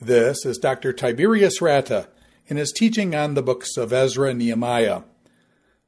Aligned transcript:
This 0.00 0.46
is 0.46 0.56
Dr. 0.58 0.92
Tiberius 0.92 1.60
Rata 1.60 2.08
in 2.46 2.56
his 2.56 2.72
teaching 2.72 3.14
on 3.14 3.34
the 3.34 3.42
books 3.42 3.76
of 3.76 3.92
Ezra 3.92 4.30
and 4.30 4.38
Nehemiah. 4.38 5.02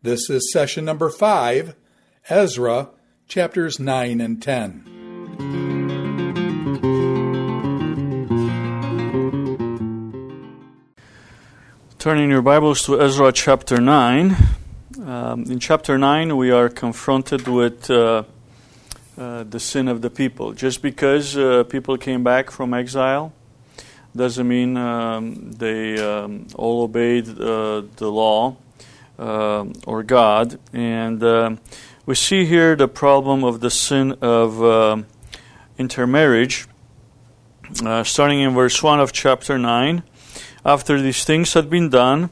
This 0.03 0.29
is 0.29 0.53
session 0.53 0.85
number 0.85 1.09
five, 1.09 1.75
Ezra, 2.29 2.91
chapters 3.29 3.81
9 3.81 4.21
and 4.21 4.43
10. 4.43 4.85
Turning 11.99 12.31
your 12.31 12.43
Bibles 12.43 12.83
to 12.85 13.01
Ezra 13.01 13.33
chapter 13.33 13.81
9. 13.81 14.37
Um, 15.05 15.45
in 15.45 15.59
chapter 15.61 15.97
9, 15.97 16.37
we 16.37 16.51
are 16.51 16.69
confronted 16.69 17.47
with 17.47 17.91
uh, 17.91 18.25
uh, 19.21 19.45
the 19.45 19.61
sin 19.61 19.87
of 19.87 20.01
the 20.01 20.09
people. 20.09 20.55
Just 20.55 20.81
because 20.81 21.37
uh, 21.37 21.63
people 21.65 21.99
came 21.99 22.25
back 22.25 22.51
from 22.51 22.73
exile 22.73 23.35
doesn't 24.17 24.49
mean 24.49 24.79
um, 24.79 25.53
they 25.53 26.01
um, 26.01 26.47
all 26.55 26.85
obeyed 26.85 27.29
uh, 27.29 27.83
the 27.97 28.11
law 28.11 28.57
uh, 29.19 29.67
or 29.87 30.03
God. 30.05 30.59
And 30.73 31.23
uh, 31.23 31.57
we 32.07 32.15
see 32.15 32.47
here 32.47 32.75
the 32.75 32.89
problem 32.89 33.45
of 33.45 33.61
the 33.61 33.69
sin 33.69 34.13
of 34.23 35.05
intermarriage, 35.77 36.67
starting 38.05 38.41
in 38.41 38.55
verse 38.55 38.83
1 38.83 39.01
of 39.01 39.13
chapter 39.13 39.59
9. 39.59 40.03
After 40.65 40.99
these 40.99 41.25
things 41.25 41.53
had 41.53 41.69
been 41.69 41.91
done, 41.91 42.31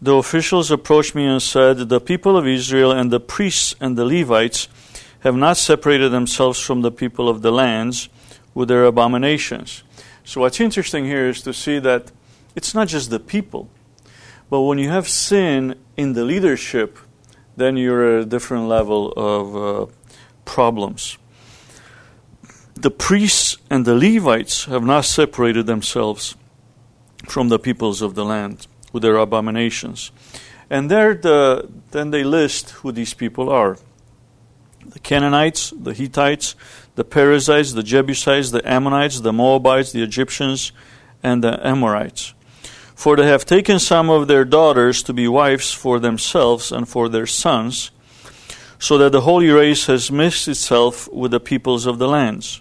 the 0.00 0.14
officials 0.14 0.70
approached 0.70 1.16
me 1.16 1.26
and 1.26 1.42
said, 1.42 1.88
The 1.88 2.00
people 2.00 2.36
of 2.36 2.46
Israel 2.46 2.92
and 2.92 3.10
the 3.10 3.18
priests 3.18 3.74
and 3.80 3.98
the 3.98 4.04
Levites 4.04 4.68
have 5.20 5.36
not 5.36 5.56
separated 5.56 6.10
themselves 6.10 6.58
from 6.58 6.82
the 6.82 6.90
people 6.90 7.28
of 7.28 7.42
the 7.42 7.52
lands 7.52 8.08
with 8.54 8.68
their 8.68 8.84
abominations. 8.84 9.82
So, 10.24 10.40
what's 10.40 10.60
interesting 10.60 11.04
here 11.04 11.28
is 11.28 11.42
to 11.42 11.52
see 11.52 11.78
that 11.80 12.10
it's 12.54 12.74
not 12.74 12.88
just 12.88 13.10
the 13.10 13.20
people, 13.20 13.68
but 14.48 14.62
when 14.62 14.78
you 14.78 14.88
have 14.88 15.08
sin 15.08 15.76
in 15.96 16.14
the 16.14 16.24
leadership, 16.24 16.98
then 17.56 17.76
you're 17.76 18.18
at 18.18 18.22
a 18.22 18.26
different 18.26 18.66
level 18.68 19.12
of 19.16 19.56
uh, 19.56 19.92
problems. 20.44 21.18
The 22.74 22.90
priests 22.90 23.58
and 23.68 23.84
the 23.84 23.94
Levites 23.94 24.64
have 24.64 24.82
not 24.82 25.04
separated 25.04 25.66
themselves 25.66 26.34
from 27.26 27.48
the 27.48 27.58
peoples 27.58 28.00
of 28.00 28.14
the 28.14 28.24
land 28.24 28.66
with 28.92 29.02
their 29.02 29.16
abominations. 29.16 30.10
And 30.70 30.90
there, 30.90 31.14
the, 31.14 31.68
then 31.90 32.10
they 32.10 32.24
list 32.24 32.70
who 32.70 32.92
these 32.92 33.12
people 33.12 33.50
are 33.50 33.76
the 34.86 34.98
Canaanites, 34.98 35.70
the 35.70 35.94
Hittites, 35.94 36.54
the 36.94 37.04
Perizzites, 37.04 37.72
the 37.72 37.82
Jebusites, 37.82 38.50
the 38.50 38.68
Ammonites, 38.68 39.20
the 39.20 39.32
Moabites, 39.32 39.92
the 39.92 40.02
Egyptians, 40.02 40.72
and 41.22 41.44
the 41.44 41.64
Amorites. 41.66 42.34
For 42.94 43.16
they 43.16 43.26
have 43.26 43.44
taken 43.44 43.78
some 43.78 44.10
of 44.10 44.28
their 44.28 44.44
daughters 44.44 45.02
to 45.04 45.12
be 45.12 45.26
wives 45.26 45.72
for 45.72 45.98
themselves 45.98 46.70
and 46.70 46.88
for 46.88 47.08
their 47.08 47.26
sons, 47.26 47.90
so 48.78 48.98
that 48.98 49.12
the 49.12 49.22
holy 49.22 49.50
race 49.50 49.86
has 49.86 50.10
mixed 50.10 50.48
itself 50.48 51.10
with 51.12 51.30
the 51.30 51.40
peoples 51.40 51.86
of 51.86 51.98
the 51.98 52.08
lands. 52.08 52.60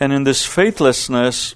And 0.00 0.12
in 0.12 0.24
this 0.24 0.46
faithlessness, 0.46 1.54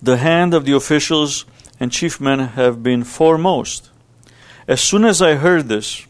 the 0.00 0.18
hand 0.18 0.54
of 0.54 0.64
the 0.64 0.74
officials 0.74 1.44
and 1.80 1.92
chief 1.92 2.20
men 2.20 2.38
have 2.38 2.82
been 2.82 3.04
foremost. 3.04 3.90
As 4.68 4.80
soon 4.80 5.04
as 5.04 5.20
I 5.20 5.34
heard 5.34 5.68
this, 5.68 6.06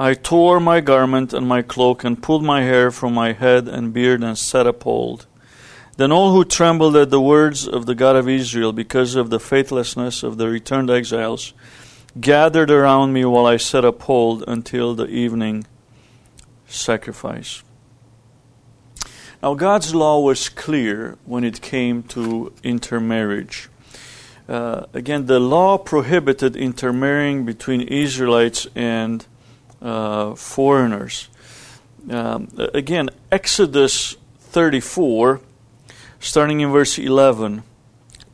I 0.00 0.14
tore 0.14 0.60
my 0.60 0.80
garment 0.80 1.34
and 1.34 1.46
my 1.46 1.60
cloak, 1.60 2.04
and 2.04 2.22
pulled 2.22 2.42
my 2.42 2.62
hair 2.62 2.90
from 2.90 3.12
my 3.12 3.32
head 3.34 3.68
and 3.68 3.92
beard, 3.92 4.22
and 4.24 4.38
set 4.38 4.66
appalled. 4.66 5.26
Then 5.98 6.10
all 6.10 6.32
who 6.32 6.42
trembled 6.42 6.96
at 6.96 7.10
the 7.10 7.20
words 7.20 7.68
of 7.68 7.84
the 7.84 7.94
God 7.94 8.16
of 8.16 8.26
Israel 8.26 8.72
because 8.72 9.14
of 9.14 9.28
the 9.28 9.38
faithlessness 9.38 10.22
of 10.22 10.38
the 10.38 10.48
returned 10.48 10.88
exiles 10.88 11.52
gathered 12.18 12.70
around 12.70 13.12
me 13.12 13.26
while 13.26 13.44
I 13.44 13.58
set 13.58 13.84
appalled 13.84 14.42
until 14.48 14.94
the 14.94 15.06
evening 15.06 15.66
sacrifice. 16.66 17.62
Now, 19.42 19.52
God's 19.52 19.94
law 19.94 20.18
was 20.20 20.48
clear 20.48 21.18
when 21.26 21.44
it 21.44 21.60
came 21.60 22.04
to 22.04 22.54
intermarriage. 22.62 23.68
Uh, 24.48 24.86
again, 24.94 25.26
the 25.26 25.40
law 25.40 25.76
prohibited 25.76 26.56
intermarrying 26.56 27.44
between 27.44 27.82
Israelites 27.82 28.66
and 28.74 29.26
uh, 29.82 30.34
foreigners. 30.34 31.28
Um, 32.08 32.48
again, 32.74 33.10
Exodus 33.30 34.16
34, 34.38 35.40
starting 36.18 36.60
in 36.60 36.70
verse 36.70 36.98
11, 36.98 37.62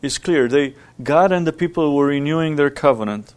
is 0.03 0.19
clear. 0.19 0.49
They, 0.49 0.75
God 1.03 1.33
and 1.33 1.47
the 1.47 1.53
people 1.53 1.95
were 1.95 2.06
renewing 2.06 2.56
their 2.56 2.71
covenant. 2.71 3.35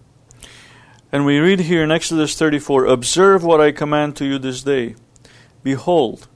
And 1.12 1.26
we 1.26 1.40
read 1.40 1.62
here 1.62 1.84
in 1.84 1.92
Exodus 1.92 2.38
34 2.38 2.86
Observe 2.86 3.44
what 3.44 3.60
I 3.60 3.72
command 3.72 4.16
to 4.18 4.26
you 4.26 4.38
this 4.38 4.62
day. 4.62 4.96
Behold, 5.64 6.28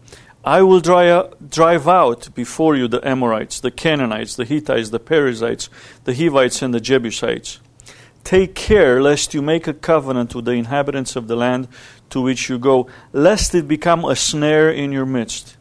I 0.44 0.62
will 0.62 0.82
drive 0.82 1.88
out 1.88 2.36
before 2.36 2.76
you 2.76 2.88
the 2.88 3.08
Amorites, 3.08 3.62
the 3.62 3.72
Canaanites, 3.72 4.36
the 4.36 4.44
Hittites, 4.44 4.90
the 4.90 5.00
Perizzites, 5.00 5.70
the 6.04 6.14
Hivites, 6.14 6.62
and 6.62 6.74
the 6.74 6.82
Jebusites. 6.82 7.60
Take 8.24 8.56
care 8.56 9.02
lest 9.02 9.34
you 9.34 9.42
make 9.42 9.68
a 9.68 9.74
covenant 9.74 10.34
with 10.34 10.46
the 10.46 10.52
inhabitants 10.52 11.16
of 11.16 11.28
the 11.28 11.36
land 11.36 11.68
to 12.10 12.22
which 12.22 12.50
you 12.50 12.58
go, 12.58 12.88
lest 13.12 13.54
it 13.54 13.68
become 13.68 14.06
a 14.06 14.16
snare 14.16 14.72
in 14.72 14.92
your 14.92 15.06
midst. 15.06 15.58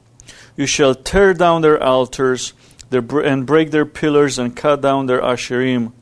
You 0.56 0.66
shall 0.66 0.94
tear 0.94 1.34
down 1.34 1.62
their 1.62 1.82
altars 1.82 2.52
and 2.90 3.46
break 3.46 3.70
their 3.70 3.86
pillars 3.86 4.38
and 4.38 4.54
cut 4.54 4.80
down 4.82 5.06
their 5.06 5.20
asherim. 5.20 5.92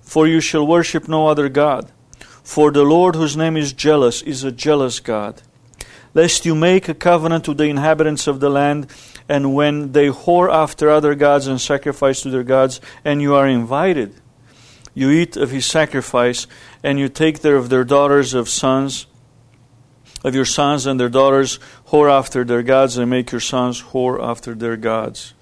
For 0.00 0.26
you 0.26 0.40
shall 0.40 0.66
worship 0.66 1.08
no 1.08 1.26
other 1.26 1.48
God. 1.48 1.90
For 2.42 2.70
the 2.70 2.82
Lord, 2.82 3.14
whose 3.14 3.36
name 3.36 3.56
is 3.56 3.72
jealous, 3.72 4.22
is 4.22 4.42
a 4.42 4.52
jealous 4.52 5.00
God. 5.00 5.42
Lest 6.14 6.44
you 6.46 6.54
make 6.54 6.88
a 6.88 6.94
covenant 6.94 7.46
with 7.46 7.58
the 7.58 7.64
inhabitants 7.64 8.26
of 8.26 8.40
the 8.40 8.50
land, 8.50 8.88
and 9.28 9.54
when 9.54 9.92
they 9.92 10.08
whore 10.08 10.52
after 10.52 10.90
other 10.90 11.14
gods 11.14 11.46
and 11.46 11.60
sacrifice 11.60 12.22
to 12.22 12.30
their 12.30 12.42
gods, 12.42 12.80
and 13.04 13.22
you 13.22 13.34
are 13.34 13.46
invited, 13.46 14.14
you 14.94 15.10
eat 15.10 15.36
of 15.36 15.50
his 15.50 15.66
sacrifice, 15.66 16.46
and 16.82 16.98
you 16.98 17.08
take 17.08 17.40
there 17.40 17.56
of 17.56 17.68
their 17.68 17.84
daughters 17.84 18.34
of 18.34 18.48
sons, 18.48 19.06
of 20.24 20.34
your 20.34 20.44
sons 20.44 20.86
and 20.86 20.98
their 20.98 21.08
daughters, 21.08 21.58
whore 21.88 22.10
after 22.10 22.44
their 22.44 22.62
gods, 22.62 22.96
and 22.96 23.10
make 23.10 23.32
your 23.32 23.40
sons 23.40 23.82
whore 23.82 24.22
after 24.22 24.54
their 24.54 24.76
gods. 24.76 25.34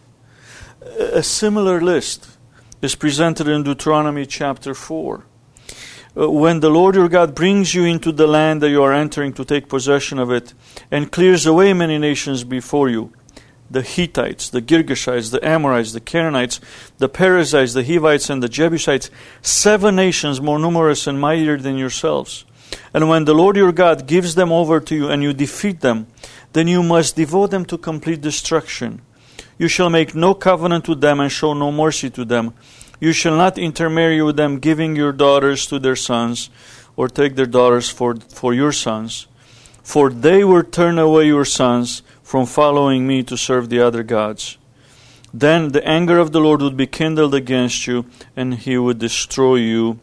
A 0.99 1.23
similar 1.23 1.81
list 1.81 2.39
is 2.81 2.95
presented 2.95 3.49
in 3.49 3.63
Deuteronomy 3.63 4.27
chapter 4.27 4.75
4. 4.75 5.25
Uh, 6.17 6.31
when 6.31 6.61
the 6.61 6.71
Lord 6.71 6.95
your 6.95 7.09
God 7.09 7.35
brings 7.35 7.75
you 7.75 7.85
into 7.85 8.13
the 8.13 8.27
land 8.27 8.63
that 8.63 8.71
you 8.71 8.83
are 8.83 8.93
entering 8.93 9.33
to 9.35 9.45
take 9.45 9.69
possession 9.69 10.19
of 10.19 10.31
it, 10.31 10.55
and 10.91 11.13
clears 11.13 11.47
away 11.47 11.73
many 11.73 11.99
nations 11.99 12.45
before 12.45 12.89
you, 12.89 13.13
the 13.71 13.83
Hittites, 13.83 14.49
the 14.51 14.63
Girgashites, 14.63 15.31
the 15.31 15.47
Amorites, 15.47 15.93
the 15.93 16.01
Canaanites, 16.01 16.61
the 16.99 17.09
Perizzites, 17.09 17.75
the 17.75 17.85
Hivites, 17.85 18.31
and 18.31 18.43
the 18.43 18.49
Jebusites, 18.49 19.11
seven 19.43 19.97
nations 19.97 20.41
more 20.41 20.59
numerous 20.59 21.07
and 21.07 21.21
mightier 21.21 21.59
than 21.59 21.77
yourselves. 21.77 22.45
And 22.93 23.09
when 23.09 23.25
the 23.25 23.35
Lord 23.35 23.57
your 23.57 23.73
God 23.73 24.07
gives 24.07 24.35
them 24.35 24.53
over 24.53 24.81
to 24.81 24.95
you 24.95 25.09
and 25.09 25.23
you 25.23 25.33
defeat 25.33 25.81
them, 25.81 26.07
then 26.53 26.69
you 26.69 26.83
must 26.83 27.17
devote 27.17 27.51
them 27.51 27.65
to 27.67 27.79
complete 27.79 28.21
destruction. 28.21 29.03
You 29.59 29.69
shall 29.69 29.91
make 29.91 30.15
no 30.15 30.35
covenant 30.35 30.89
with 30.89 31.01
them 31.01 31.21
and 31.21 31.31
show 31.31 31.53
no 31.53 31.71
mercy 31.73 32.11
to 32.11 32.25
them. 32.25 32.55
You 33.01 33.13
shall 33.13 33.37
not 33.37 33.59
intermarry 33.59 34.23
with 34.23 34.37
them, 34.37 34.59
giving 34.59 34.97
your 34.97 35.13
daughters 35.13 35.67
to 35.67 35.79
their 35.79 35.97
sons, 35.97 36.51
or 36.97 37.09
take 37.09 37.37
their 37.37 37.47
daughters 37.47 37.89
for, 37.89 38.17
for 38.17 38.55
your 38.55 38.73
sons. 38.73 39.29
For 39.83 40.11
they 40.11 40.43
will 40.45 40.65
turn 40.65 40.99
away 40.99 41.27
your 41.27 41.45
sons 41.45 42.03
from 42.29 42.45
following 42.45 43.07
me 43.07 43.23
to 43.23 43.39
serve 43.39 43.71
the 43.71 43.81
other 43.81 44.03
gods. 44.03 44.59
Then 45.33 45.73
the 45.73 45.83
anger 45.89 46.19
of 46.19 46.31
the 46.31 46.43
Lord 46.43 46.61
would 46.61 46.77
be 46.77 46.87
kindled 46.87 47.35
against 47.35 47.87
you, 47.87 48.05
and 48.37 48.53
he 48.53 48.77
would 48.77 48.99
destroy 48.99 49.55
you 49.55 49.99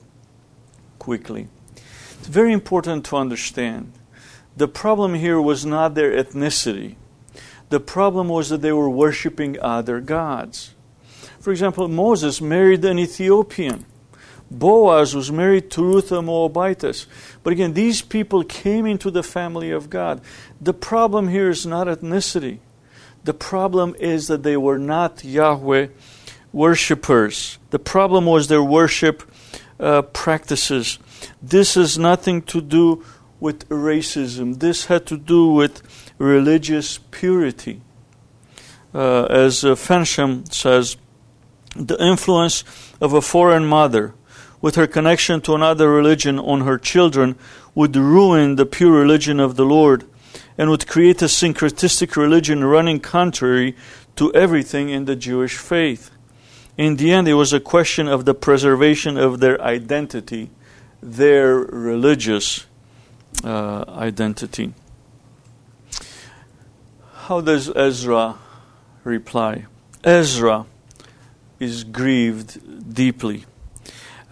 quickly. 0.97 1.49
It's 2.17 2.27
very 2.27 2.51
important 2.51 3.05
to 3.05 3.17
understand. 3.17 3.93
The 4.57 4.67
problem 4.67 5.13
here 5.13 5.39
was 5.39 5.67
not 5.67 5.93
their 5.93 6.13
ethnicity. 6.13 6.95
The 7.69 7.79
problem 7.79 8.29
was 8.29 8.49
that 8.49 8.63
they 8.63 8.71
were 8.71 8.89
worshiping 8.89 9.59
other 9.61 10.01
gods. 10.01 10.73
For 11.39 11.51
example, 11.51 11.87
Moses 11.87 12.41
married 12.41 12.83
an 12.85 12.97
Ethiopian. 12.97 13.85
Boaz 14.59 15.15
was 15.15 15.31
married 15.31 15.69
to 15.71 15.83
Ruth 15.83 16.09
the 16.09 16.21
Moabitess. 16.21 17.07
But 17.43 17.53
again, 17.53 17.73
these 17.73 18.01
people 18.01 18.43
came 18.43 18.85
into 18.85 19.11
the 19.11 19.23
family 19.23 19.71
of 19.71 19.89
God. 19.89 20.21
The 20.61 20.73
problem 20.73 21.27
here 21.27 21.49
is 21.49 21.65
not 21.65 21.87
ethnicity. 21.87 22.59
The 23.23 23.33
problem 23.33 23.95
is 23.99 24.27
that 24.27 24.43
they 24.43 24.55
were 24.55 24.77
not 24.77 25.23
Yahweh 25.23 25.87
worshippers. 26.53 27.57
The 27.71 27.79
problem 27.79 28.25
was 28.25 28.47
their 28.47 28.63
worship 28.63 29.23
uh, 29.79 30.03
practices. 30.03 30.99
This 31.41 31.75
has 31.75 31.97
nothing 31.97 32.41
to 32.43 32.61
do 32.61 33.03
with 33.39 33.67
racism. 33.69 34.59
This 34.59 34.85
had 34.85 35.05
to 35.07 35.17
do 35.17 35.47
with 35.47 35.81
religious 36.17 36.99
purity. 37.11 37.81
Uh, 38.93 39.25
as 39.25 39.65
uh, 39.65 39.75
Fensham 39.75 40.51
says, 40.53 40.95
the 41.75 42.01
influence 42.01 42.63
of 43.01 43.11
a 43.11 43.21
foreign 43.21 43.65
mother 43.65 44.13
with 44.65 44.73
her 44.73 44.87
connection 44.87 45.39
to 45.39 45.53
another 45.53 45.91
religion 45.91 46.39
on 46.39 46.61
her 46.61 46.79
children 46.79 47.35
would 47.75 47.95
ruin 47.95 48.55
the 48.55 48.65
pure 48.65 48.93
religion 48.93 49.39
of 49.39 49.57
the 49.57 49.63
Lord 49.63 50.03
and 50.57 50.71
would 50.71 50.87
create 50.87 51.21
a 51.21 51.25
syncretistic 51.25 52.15
religion 52.15 52.63
running 52.63 52.99
contrary 52.99 53.75
to 54.15 54.33
everything 54.33 54.89
in 54.89 55.05
the 55.05 55.15
Jewish 55.15 55.55
faith. 55.55 56.09
In 56.77 56.95
the 56.95 57.11
end, 57.11 57.27
it 57.27 57.35
was 57.35 57.53
a 57.53 57.59
question 57.59 58.07
of 58.07 58.25
the 58.25 58.33
preservation 58.33 59.19
of 59.19 59.39
their 59.39 59.61
identity, 59.61 60.49
their 60.99 61.57
religious 61.57 62.65
uh, 63.43 63.85
identity. 63.87 64.73
How 67.13 67.39
does 67.39 67.69
Ezra 67.69 68.39
reply? 69.03 69.67
Ezra 70.03 70.65
is 71.59 71.83
grieved 71.83 72.95
deeply. 72.95 73.45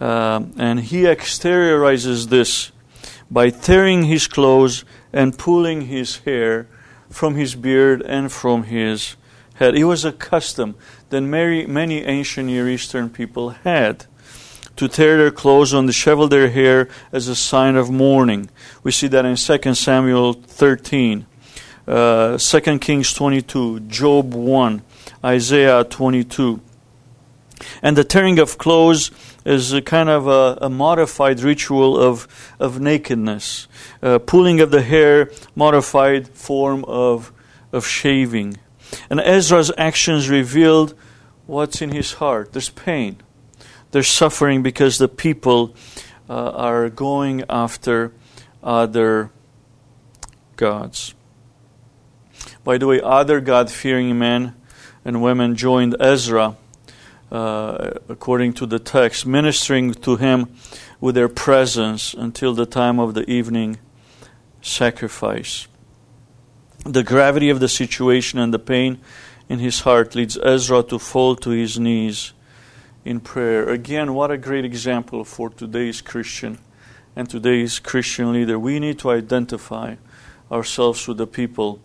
Uh, 0.04 0.44
and 0.58 0.80
he 0.80 1.04
exteriorizes 1.04 2.28
this 2.28 2.72
by 3.30 3.48
tearing 3.48 4.04
his 4.04 4.26
clothes 4.26 4.84
and 5.14 5.38
pulling 5.38 5.86
his 5.86 6.18
hair 6.18 6.68
from 7.08 7.36
his 7.36 7.54
beard 7.54 8.02
and 8.02 8.30
from 8.30 8.64
his 8.64 9.16
head. 9.54 9.74
It 9.74 9.84
was 9.84 10.04
a 10.04 10.12
custom 10.12 10.74
that 11.08 11.22
many, 11.22 11.64
many 11.64 12.04
ancient 12.04 12.48
Near 12.48 12.68
Eastern 12.68 13.08
people 13.08 13.48
had 13.64 14.04
to 14.76 14.88
tear 14.88 15.16
their 15.16 15.30
clothes 15.30 15.72
and 15.72 15.88
dishevel 15.88 16.28
their 16.28 16.50
hair 16.50 16.86
as 17.10 17.26
a 17.26 17.34
sign 17.34 17.74
of 17.74 17.90
mourning. 17.90 18.50
We 18.82 18.92
see 18.92 19.06
that 19.06 19.24
in 19.24 19.36
2 19.36 19.74
Samuel 19.74 20.34
13, 20.34 21.24
uh, 21.88 22.36
2 22.36 22.78
Kings 22.78 23.14
22, 23.14 23.80
Job 23.80 24.34
1, 24.34 24.82
Isaiah 25.24 25.82
22. 25.82 26.60
And 27.82 27.96
the 27.96 28.04
tearing 28.04 28.38
of 28.38 28.58
clothes 28.58 29.10
is 29.44 29.72
a 29.72 29.82
kind 29.82 30.08
of 30.08 30.26
a, 30.26 30.58
a 30.62 30.70
modified 30.70 31.40
ritual 31.40 31.98
of, 31.98 32.26
of 32.58 32.80
nakedness. 32.80 33.68
Uh, 34.02 34.18
pulling 34.18 34.60
of 34.60 34.70
the 34.70 34.82
hair, 34.82 35.30
modified 35.54 36.28
form 36.28 36.84
of, 36.86 37.32
of 37.72 37.86
shaving. 37.86 38.56
And 39.10 39.20
Ezra's 39.20 39.70
actions 39.76 40.28
revealed 40.28 40.94
what's 41.46 41.82
in 41.82 41.90
his 41.90 42.14
heart. 42.14 42.52
There's 42.52 42.70
pain. 42.70 43.18
There's 43.90 44.08
suffering 44.08 44.62
because 44.62 44.98
the 44.98 45.08
people 45.08 45.74
uh, 46.28 46.50
are 46.50 46.88
going 46.88 47.44
after 47.48 48.12
other 48.62 49.30
gods. 50.56 51.14
By 52.64 52.78
the 52.78 52.86
way, 52.86 53.00
other 53.00 53.40
God 53.40 53.70
fearing 53.70 54.18
men 54.18 54.54
and 55.04 55.22
women 55.22 55.54
joined 55.54 55.96
Ezra 56.00 56.56
uh, 57.34 57.98
according 58.08 58.52
to 58.52 58.64
the 58.64 58.78
text, 58.78 59.26
ministering 59.26 59.92
to 59.92 60.14
him 60.14 60.54
with 61.00 61.16
their 61.16 61.28
presence 61.28 62.14
until 62.14 62.54
the 62.54 62.64
time 62.64 63.00
of 63.00 63.14
the 63.14 63.28
evening 63.28 63.76
sacrifice. 64.62 65.66
The 66.84 67.02
gravity 67.02 67.50
of 67.50 67.58
the 67.58 67.68
situation 67.68 68.38
and 68.38 68.54
the 68.54 68.60
pain 68.60 69.00
in 69.48 69.58
his 69.58 69.80
heart 69.80 70.14
leads 70.14 70.38
Ezra 70.38 70.84
to 70.84 70.98
fall 71.00 71.34
to 71.36 71.50
his 71.50 71.76
knees 71.76 72.32
in 73.04 73.18
prayer. 73.18 73.68
Again, 73.68 74.14
what 74.14 74.30
a 74.30 74.38
great 74.38 74.64
example 74.64 75.24
for 75.24 75.50
today's 75.50 76.00
Christian 76.00 76.58
and 77.16 77.28
today's 77.28 77.80
Christian 77.80 78.32
leader. 78.32 78.60
We 78.60 78.78
need 78.78 79.00
to 79.00 79.10
identify 79.10 79.96
ourselves 80.52 81.08
with 81.08 81.16
the 81.16 81.26
people 81.26 81.80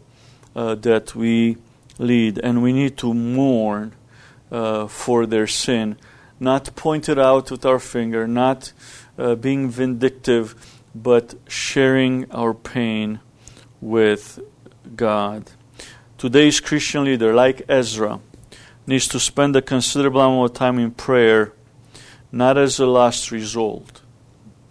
uh, 0.56 0.76
that 0.76 1.16
we 1.16 1.58
lead, 1.98 2.38
and 2.38 2.62
we 2.62 2.72
need 2.72 2.98
to 2.98 3.16
mourn 3.16 3.94
uh, 4.52 4.88
for 4.88 5.26
their 5.26 5.48
sin, 5.48 5.98
not 6.40 6.76
pointed 6.76 7.20
out 7.20 7.52
with 7.52 7.66
our 7.66 7.80
finger, 7.80 8.28
not 8.28 8.74
uh, 9.18 9.36
being 9.36 9.70
vindictive, 9.70 10.56
but 10.96 11.36
sharing 11.48 12.30
our 12.32 12.54
pain 12.54 13.20
with 13.82 14.40
God. 14.96 15.52
Today's 16.18 16.60
Christian 16.60 17.06
leader, 17.06 17.34
like 17.34 17.62
Ezra, 17.70 18.20
needs 18.86 19.08
to 19.10 19.20
spend 19.20 19.56
a 19.56 19.62
considerable 19.62 20.22
amount 20.22 20.52
of 20.52 20.58
time 20.58 20.80
in 20.80 20.92
prayer, 20.92 21.54
not 22.32 22.58
as 22.58 22.80
a 22.80 22.86
last 22.86 23.32
result, 23.32 24.02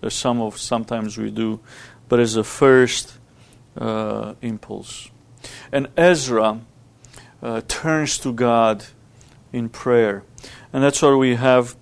as 0.02 0.14
some 0.14 0.40
of 0.40 0.58
sometimes 0.58 1.16
we 1.16 1.30
do, 1.30 1.60
but 2.08 2.20
as 2.20 2.36
a 2.36 2.44
first 2.44 3.18
uh, 3.76 4.34
impulse. 4.42 5.10
And 5.70 5.88
Ezra 5.96 6.60
uh, 7.42 7.60
turns 7.68 8.18
to 8.18 8.32
God 8.32 8.84
in 9.52 9.68
prayer. 9.68 10.24
And 10.72 10.82
that's 10.82 11.02
what 11.02 11.16
we 11.18 11.36
have 11.36 11.76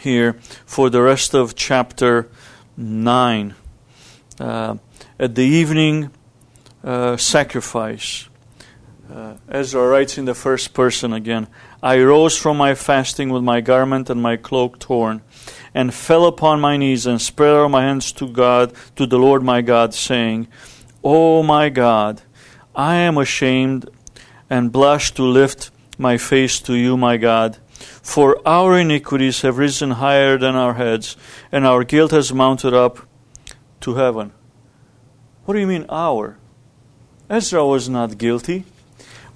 here 0.00 0.34
for 0.64 0.90
the 0.90 1.02
rest 1.02 1.34
of 1.34 1.54
chapter 1.54 2.28
9. 2.76 3.54
Uh, 4.40 4.76
at 5.18 5.34
the 5.34 5.44
evening 5.44 6.10
uh, 6.82 7.16
sacrifice, 7.16 8.28
uh, 9.12 9.34
Ezra 9.48 9.86
writes 9.86 10.16
in 10.16 10.24
the 10.24 10.34
first 10.34 10.72
person 10.72 11.12
again 11.12 11.46
I 11.82 12.00
rose 12.00 12.38
from 12.38 12.58
my 12.58 12.76
fasting 12.76 13.30
with 13.30 13.42
my 13.42 13.60
garment 13.60 14.08
and 14.08 14.22
my 14.22 14.36
cloak 14.36 14.78
torn, 14.78 15.20
and 15.74 15.92
fell 15.92 16.26
upon 16.26 16.60
my 16.60 16.76
knees 16.76 17.06
and 17.06 17.20
spread 17.20 17.54
out 17.54 17.72
my 17.72 17.82
hands 17.82 18.12
to 18.12 18.28
God, 18.28 18.72
to 18.94 19.04
the 19.04 19.18
Lord 19.18 19.42
my 19.42 19.62
God, 19.62 19.92
saying, 19.92 20.46
O 21.02 21.40
oh 21.40 21.42
my 21.42 21.70
God, 21.70 22.22
I 22.72 22.94
am 22.96 23.18
ashamed 23.18 23.90
and 24.48 24.70
blush 24.70 25.12
to 25.14 25.24
lift 25.24 25.71
my 26.02 26.18
face 26.18 26.60
to 26.60 26.74
you, 26.74 26.96
my 26.96 27.16
God. 27.16 27.56
For 28.02 28.36
our 28.46 28.78
iniquities 28.78 29.40
have 29.42 29.56
risen 29.56 29.92
higher 29.92 30.36
than 30.36 30.54
our 30.56 30.74
heads, 30.74 31.16
and 31.50 31.64
our 31.64 31.84
guilt 31.84 32.10
has 32.10 32.32
mounted 32.32 32.74
up 32.74 32.98
to 33.80 33.94
heaven. 33.94 34.32
What 35.44 35.54
do 35.54 35.60
you 35.60 35.66
mean, 35.66 35.86
our? 35.88 36.36
Ezra 37.30 37.64
was 37.64 37.88
not 37.88 38.18
guilty. 38.18 38.64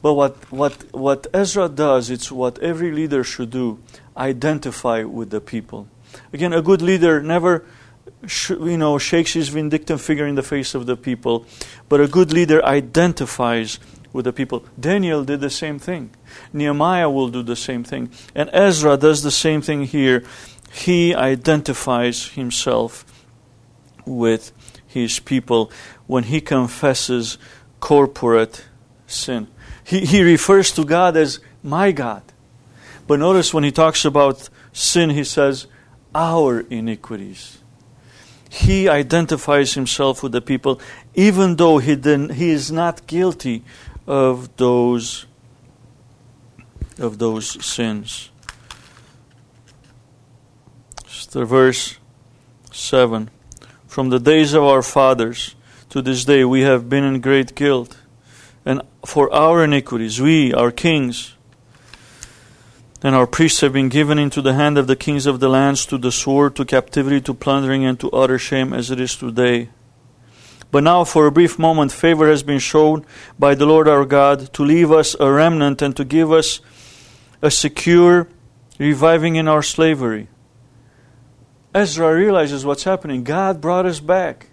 But 0.02 0.14
what, 0.14 0.52
what, 0.52 0.84
what 0.92 1.26
Ezra 1.32 1.68
does, 1.68 2.10
it's 2.10 2.30
what 2.30 2.58
every 2.58 2.92
leader 2.92 3.24
should 3.24 3.50
do 3.50 3.80
identify 4.16 5.02
with 5.02 5.30
the 5.30 5.40
people. 5.40 5.88
Again, 6.32 6.52
a 6.52 6.62
good 6.62 6.82
leader 6.82 7.22
never 7.22 7.64
sh- 8.26 8.50
you 8.50 8.78
know, 8.78 8.98
shakes 8.98 9.32
his 9.32 9.48
vindictive 9.48 10.00
figure 10.00 10.26
in 10.26 10.34
the 10.34 10.42
face 10.42 10.74
of 10.74 10.86
the 10.86 10.96
people, 10.96 11.46
but 11.88 12.00
a 12.00 12.08
good 12.08 12.32
leader 12.32 12.64
identifies 12.64 13.78
with 14.16 14.24
the 14.24 14.32
people. 14.32 14.64
Daniel 14.80 15.23
did 15.23 15.40
the 15.40 15.50
same 15.50 15.78
thing. 15.78 16.11
Nehemiah 16.52 17.11
will 17.11 17.28
do 17.28 17.42
the 17.42 17.54
same 17.54 17.85
thing. 17.85 18.11
And 18.35 18.49
Ezra 18.52 18.96
does 18.96 19.23
the 19.23 19.30
same 19.30 19.61
thing 19.61 19.85
here. 19.85 20.25
He 20.73 21.14
identifies 21.14 22.28
himself 22.28 23.04
with 24.06 24.52
his 24.87 25.20
people 25.20 25.70
when 26.06 26.25
he 26.25 26.40
confesses 26.40 27.37
corporate 27.78 28.64
sin. 29.06 29.49
He, 29.85 30.06
he 30.06 30.23
refers 30.23 30.73
to 30.73 30.85
God 30.85 31.16
as 31.16 31.38
my 31.62 31.92
God. 31.92 32.23
But 33.06 33.20
notice 33.20 33.52
when 33.52 33.64
he 33.64 33.70
talks 33.70 34.04
about 34.04 34.49
sin, 34.73 35.11
he 35.11 35.25
says, 35.25 35.66
our 36.14 36.61
iniquities. 36.61 37.58
He 38.49 38.88
identifies 38.88 39.75
himself 39.75 40.23
with 40.23 40.32
the 40.32 40.40
people, 40.40 40.80
even 41.14 41.56
though 41.56 41.78
he, 41.78 41.94
he 41.94 42.50
is 42.50 42.73
not 42.73 43.06
guilty 43.06 43.62
of 44.06 44.56
those 44.56 45.26
of 46.98 47.18
those 47.18 47.64
sins. 47.64 48.30
the 51.36 51.44
verse 51.44 51.98
7. 52.72 53.28
From 53.86 54.08
the 54.08 54.18
days 54.18 54.54
of 54.54 54.62
our 54.62 54.80
fathers 54.80 55.54
to 55.90 56.00
this 56.00 56.25
day 56.25 56.46
we 56.46 56.62
have 56.62 56.88
been 56.88 57.04
in 57.04 57.20
great 57.20 57.54
guilt, 57.54 57.98
and 58.64 58.80
for 59.04 59.30
our 59.34 59.62
iniquities 59.62 60.18
we, 60.18 60.54
our 60.54 60.70
kings, 60.70 61.34
and 63.02 63.14
our 63.14 63.26
priests 63.26 63.60
have 63.60 63.75
been 63.75 63.90
given 63.90 64.18
into 64.18 64.40
the 64.40 64.54
hand 64.54 64.78
of 64.78 64.86
the 64.86 64.96
kings 64.96 65.26
of 65.26 65.38
the 65.40 65.50
lands 65.50 65.84
to 65.84 65.98
the 65.98 66.10
sword, 66.10 66.56
to 66.56 66.64
captivity, 66.64 67.20
to 67.20 67.34
plundering, 67.34 67.84
and 67.84 68.00
to 68.00 68.10
utter 68.12 68.38
shame 68.38 68.72
as 68.72 68.90
it 68.90 68.98
is 68.98 69.14
today. 69.14 69.68
But 70.70 70.82
now, 70.82 71.04
for 71.04 71.26
a 71.26 71.32
brief 71.32 71.58
moment, 71.58 71.92
favor 71.92 72.28
has 72.28 72.42
been 72.42 72.58
shown 72.58 73.04
by 73.38 73.54
the 73.54 73.66
Lord 73.66 73.88
our 73.88 74.04
God 74.04 74.52
to 74.54 74.62
leave 74.62 74.90
us 74.90 75.14
a 75.18 75.30
remnant 75.30 75.80
and 75.80 75.96
to 75.96 76.04
give 76.04 76.32
us 76.32 76.61
a 77.40 77.50
secure 77.50 78.28
reviving 78.78 79.37
in 79.37 79.49
our 79.49 79.62
slavery. 79.62 80.28
Ezra 81.75 82.14
realizes 82.14 82.64
what's 82.64 82.85
happening. 82.85 83.23
God 83.23 83.61
brought 83.61 83.87
us 83.87 84.00
back, 84.00 84.49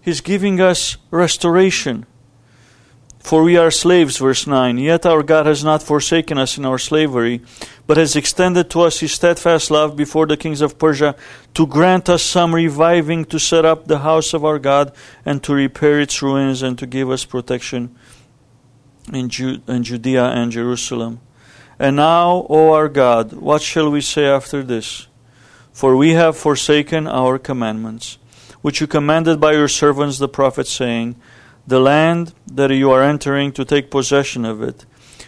He's 0.00 0.20
giving 0.20 0.60
us 0.60 0.96
restoration. 1.10 2.06
For 3.24 3.42
we 3.42 3.56
are 3.56 3.70
slaves, 3.70 4.18
verse 4.18 4.46
9. 4.46 4.76
Yet 4.76 5.06
our 5.06 5.22
God 5.22 5.46
has 5.46 5.64
not 5.64 5.82
forsaken 5.82 6.36
us 6.36 6.58
in 6.58 6.66
our 6.66 6.76
slavery, 6.76 7.40
but 7.86 7.96
has 7.96 8.16
extended 8.16 8.68
to 8.68 8.82
us 8.82 9.00
his 9.00 9.14
steadfast 9.14 9.70
love 9.70 9.96
before 9.96 10.26
the 10.26 10.36
kings 10.36 10.60
of 10.60 10.78
Persia 10.78 11.16
to 11.54 11.66
grant 11.66 12.10
us 12.10 12.22
some 12.22 12.54
reviving 12.54 13.24
to 13.24 13.38
set 13.38 13.64
up 13.64 13.88
the 13.88 14.00
house 14.00 14.34
of 14.34 14.44
our 14.44 14.58
God 14.58 14.92
and 15.24 15.42
to 15.42 15.54
repair 15.54 16.02
its 16.02 16.20
ruins 16.20 16.60
and 16.60 16.78
to 16.78 16.86
give 16.86 17.10
us 17.10 17.24
protection 17.24 17.96
in, 19.10 19.30
Ju- 19.30 19.62
in 19.66 19.82
Judea 19.84 20.26
and 20.26 20.52
Jerusalem. 20.52 21.18
And 21.78 21.96
now, 21.96 22.46
O 22.50 22.72
our 22.72 22.90
God, 22.90 23.32
what 23.32 23.62
shall 23.62 23.90
we 23.90 24.02
say 24.02 24.26
after 24.26 24.62
this? 24.62 25.06
For 25.72 25.96
we 25.96 26.10
have 26.10 26.36
forsaken 26.36 27.06
our 27.06 27.38
commandments, 27.38 28.18
which 28.60 28.82
you 28.82 28.86
commanded 28.86 29.40
by 29.40 29.52
your 29.52 29.68
servants 29.68 30.18
the 30.18 30.28
prophets, 30.28 30.70
saying, 30.70 31.16
The 31.66 31.80
land 31.80 32.34
that 32.46 32.70
you 32.70 32.90
are 32.90 33.02
entering 33.02 33.52
to 33.52 33.64
take 33.64 33.90
possession 33.90 34.44
of 34.44 34.62
it 34.62 34.84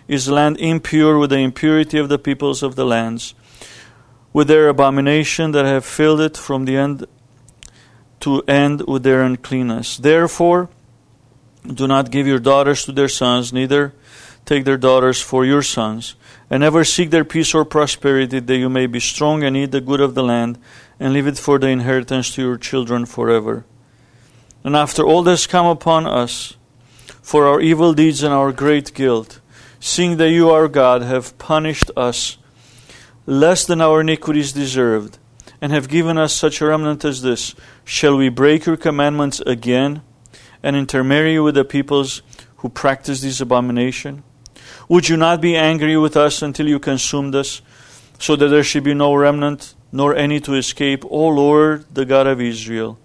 is 0.07 0.29
land 0.29 0.59
impure 0.59 1.19
with 1.19 1.31
the 1.31 1.39
impurity 1.39 1.99
of 1.99 2.09
the 2.09 2.19
peoples 2.19 2.63
of 2.63 2.77
the 2.77 2.85
lands, 2.85 3.35
with 4.33 4.49
their 4.49 4.69
abomination 4.69 5.53
that 5.53 5.65
have 5.65 5.85
filled 5.85 6.21
it 6.21 6.37
from 6.37 6.67
the 6.67 6.77
end 6.77 7.07
to 8.21 8.43
end 8.43 8.83
with 8.87 9.03
their 9.03 9.23
uncleanness. 9.23 9.97
Therefore, 9.97 10.69
do 11.67 11.87
not 11.87 12.11
give 12.11 12.27
your 12.27 12.39
daughters 12.39 12.85
to 12.85 12.93
their 12.93 13.09
sons, 13.09 13.53
neither 13.53 13.95
take 14.45 14.65
their 14.65 14.77
daughters 14.77 15.21
for 15.21 15.45
your 15.45 15.63
sons, 15.63 16.15
and 16.49 16.61
never 16.61 16.85
seek 16.85 17.11
their 17.11 17.25
peace 17.25 17.55
or 17.55 17.65
prosperity, 17.65 18.41
that 18.41 18.57
you 18.57 18.69
may 18.69 18.87
be 18.87 19.01
strong 19.01 19.43
and 19.43 19.57
eat 19.57 19.73
the 19.73 19.81
good 19.81 20.01
of 20.01 20.15
the 20.15 20.23
land, 20.23 20.59
and 21.01 21.13
leave 21.13 21.27
it 21.27 21.39
for 21.39 21.59
the 21.59 21.67
inheritance 21.67 22.35
to 22.35 22.43
your 22.43 22.57
children 22.57 23.05
forever. 23.07 23.65
And 24.67 24.75
after 24.75 25.05
all 25.05 25.23
this 25.23 25.47
come 25.47 25.67
upon 25.67 26.09
us, 26.09 26.57
for 27.23 27.47
our 27.47 27.61
evil 27.61 27.95
deeds 27.95 28.25
and 28.25 28.35
our 28.35 28.51
great 28.51 28.93
guilt, 28.95 29.39
seeing 29.79 30.17
that 30.17 30.33
you, 30.33 30.51
our 30.51 30.67
God, 30.67 31.03
have 31.03 31.39
punished 31.39 31.93
us 31.97 32.37
less 33.27 33.65
than 33.65 33.81
our 33.81 34.01
iniquities 34.01 34.53
deserved, 34.53 35.19
and 35.61 35.71
have 35.71 35.89
given 35.89 36.19
us 36.19 36.33
such 36.33 36.61
a 36.61 36.67
remnant 36.67 37.05
as 37.05 37.23
this, 37.23 37.55
shall 37.85 38.17
we 38.17 38.29
break 38.29 38.67
your 38.67 38.77
commandments 38.77 39.39
again, 39.47 40.03
and 40.65 40.75
intermarry 40.75 41.39
with 41.39 41.55
the 41.55 41.65
peoples 41.65 42.23
who 42.57 42.69
practice 42.69 43.21
this 43.21 43.41
abomination? 43.41 44.25
Would 44.89 45.09
you 45.09 45.17
not 45.17 45.41
be 45.41 45.55
angry 45.55 45.97
with 45.97 46.17
us 46.17 46.43
until 46.43 46.67
you 46.67 46.81
consumed 46.81 47.37
us, 47.37 47.63
so 48.19 48.35
that 48.35 48.49
there 48.49 48.65
should 48.65 48.83
be 48.83 48.95
no 48.95 49.15
remnant, 49.15 49.77
nor 49.93 50.17
any 50.17 50.41
to 50.41 50.55
escape? 50.55 51.05
O 51.05 51.29
Lord, 51.29 51.85
the 51.95 52.05
God 52.05 52.27
of 52.27 52.41
Israel, 52.41 52.99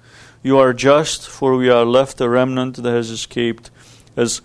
you 0.44 0.58
are 0.58 0.74
just, 0.74 1.28
for 1.28 1.56
we 1.56 1.70
are 1.70 1.86
left 1.86 2.22
a 2.22 2.30
remnant 2.30 2.78
that 2.78 2.92
has 2.92 3.10
escaped, 3.10 3.70
as 4.16 4.42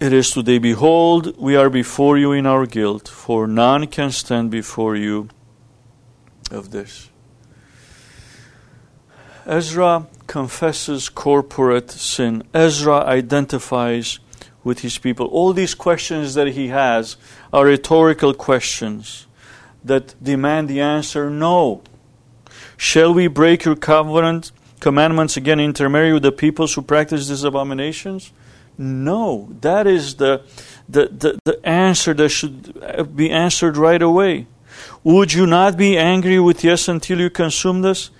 it 0.00 0.12
is 0.12 0.30
today. 0.30 0.58
Behold, 0.58 1.36
we 1.38 1.56
are 1.56 1.68
before 1.68 2.16
you 2.16 2.32
in 2.32 2.46
our 2.46 2.66
guilt, 2.66 3.08
for 3.08 3.46
none 3.46 3.86
can 3.86 4.10
stand 4.10 4.50
before 4.50 4.96
you 4.96 5.28
of 6.50 6.70
this. 6.70 7.10
Ezra 9.46 10.06
confesses 10.26 11.08
corporate 11.08 11.90
sin. 11.90 12.42
Ezra 12.54 13.04
identifies 13.04 14.20
with 14.62 14.80
his 14.80 14.98
people. 14.98 15.26
All 15.26 15.52
these 15.52 15.74
questions 15.74 16.34
that 16.34 16.48
he 16.48 16.68
has 16.68 17.16
are 17.52 17.64
rhetorical 17.64 18.34
questions 18.34 19.26
that 19.84 20.14
demand 20.22 20.68
the 20.68 20.80
answer 20.80 21.30
no. 21.30 21.82
Shall 22.76 23.12
we 23.12 23.26
break 23.26 23.64
your 23.64 23.76
covenant 23.76 24.52
commandments 24.80 25.36
again, 25.36 25.60
intermarry 25.60 26.12
with 26.12 26.22
the 26.22 26.32
peoples 26.32 26.74
who 26.74 26.82
practice 26.82 27.28
these 27.28 27.44
abominations? 27.44 28.32
No. 28.76 29.48
That 29.60 29.86
is 29.86 30.16
the, 30.16 30.42
the, 30.88 31.08
the, 31.08 31.38
the 31.44 31.66
answer 31.66 32.14
that 32.14 32.30
should 32.30 32.82
uh, 32.82 33.04
be 33.04 33.30
answered 33.30 33.76
right 33.76 34.00
away. 34.00 34.46
Would 35.04 35.32
you 35.32 35.46
not 35.46 35.76
be 35.76 35.96
angry 35.96 36.40
with 36.40 36.64
yes 36.64 36.88
until 36.88 37.20
you 37.20 37.30
consume 37.30 37.82
this? 37.82 38.10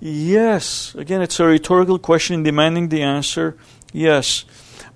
Yes. 0.00 0.94
Again, 0.94 1.22
it's 1.22 1.40
a 1.40 1.46
rhetorical 1.46 1.98
question 1.98 2.42
demanding 2.42 2.88
the 2.88 3.02
answer. 3.02 3.56
Yes. 3.92 4.44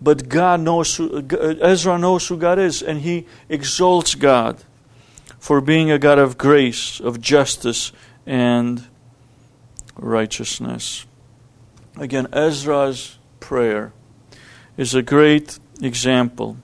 But 0.00 0.28
God 0.28 0.60
knows 0.60 0.96
who, 0.96 1.18
uh, 1.18 1.54
Ezra 1.60 1.98
knows 1.98 2.26
who 2.28 2.36
God 2.36 2.58
is, 2.58 2.82
and 2.82 3.00
he 3.00 3.26
exalts 3.48 4.14
God 4.14 4.62
for 5.38 5.60
being 5.60 5.90
a 5.90 5.98
God 5.98 6.18
of 6.18 6.38
grace, 6.38 7.00
of 7.00 7.20
justice, 7.20 7.92
and 8.26 8.86
righteousness. 9.96 11.06
Again, 11.96 12.28
Ezra's 12.32 13.18
prayer 13.40 13.92
is 14.76 14.94
a 14.94 15.02
great 15.02 15.58
example 15.82 16.56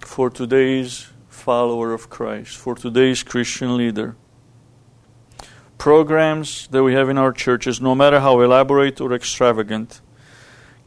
for 0.00 0.30
today's 0.30 1.08
follower 1.28 1.92
of 1.92 2.10
Christ, 2.10 2.56
for 2.56 2.74
today's 2.74 3.22
Christian 3.22 3.76
leader. 3.76 4.16
Programs 5.78 6.66
that 6.72 6.82
we 6.82 6.94
have 6.94 7.08
in 7.08 7.18
our 7.18 7.32
churches, 7.32 7.80
no 7.80 7.94
matter 7.94 8.18
how 8.18 8.40
elaborate 8.40 9.00
or 9.00 9.12
extravagant, 9.12 10.00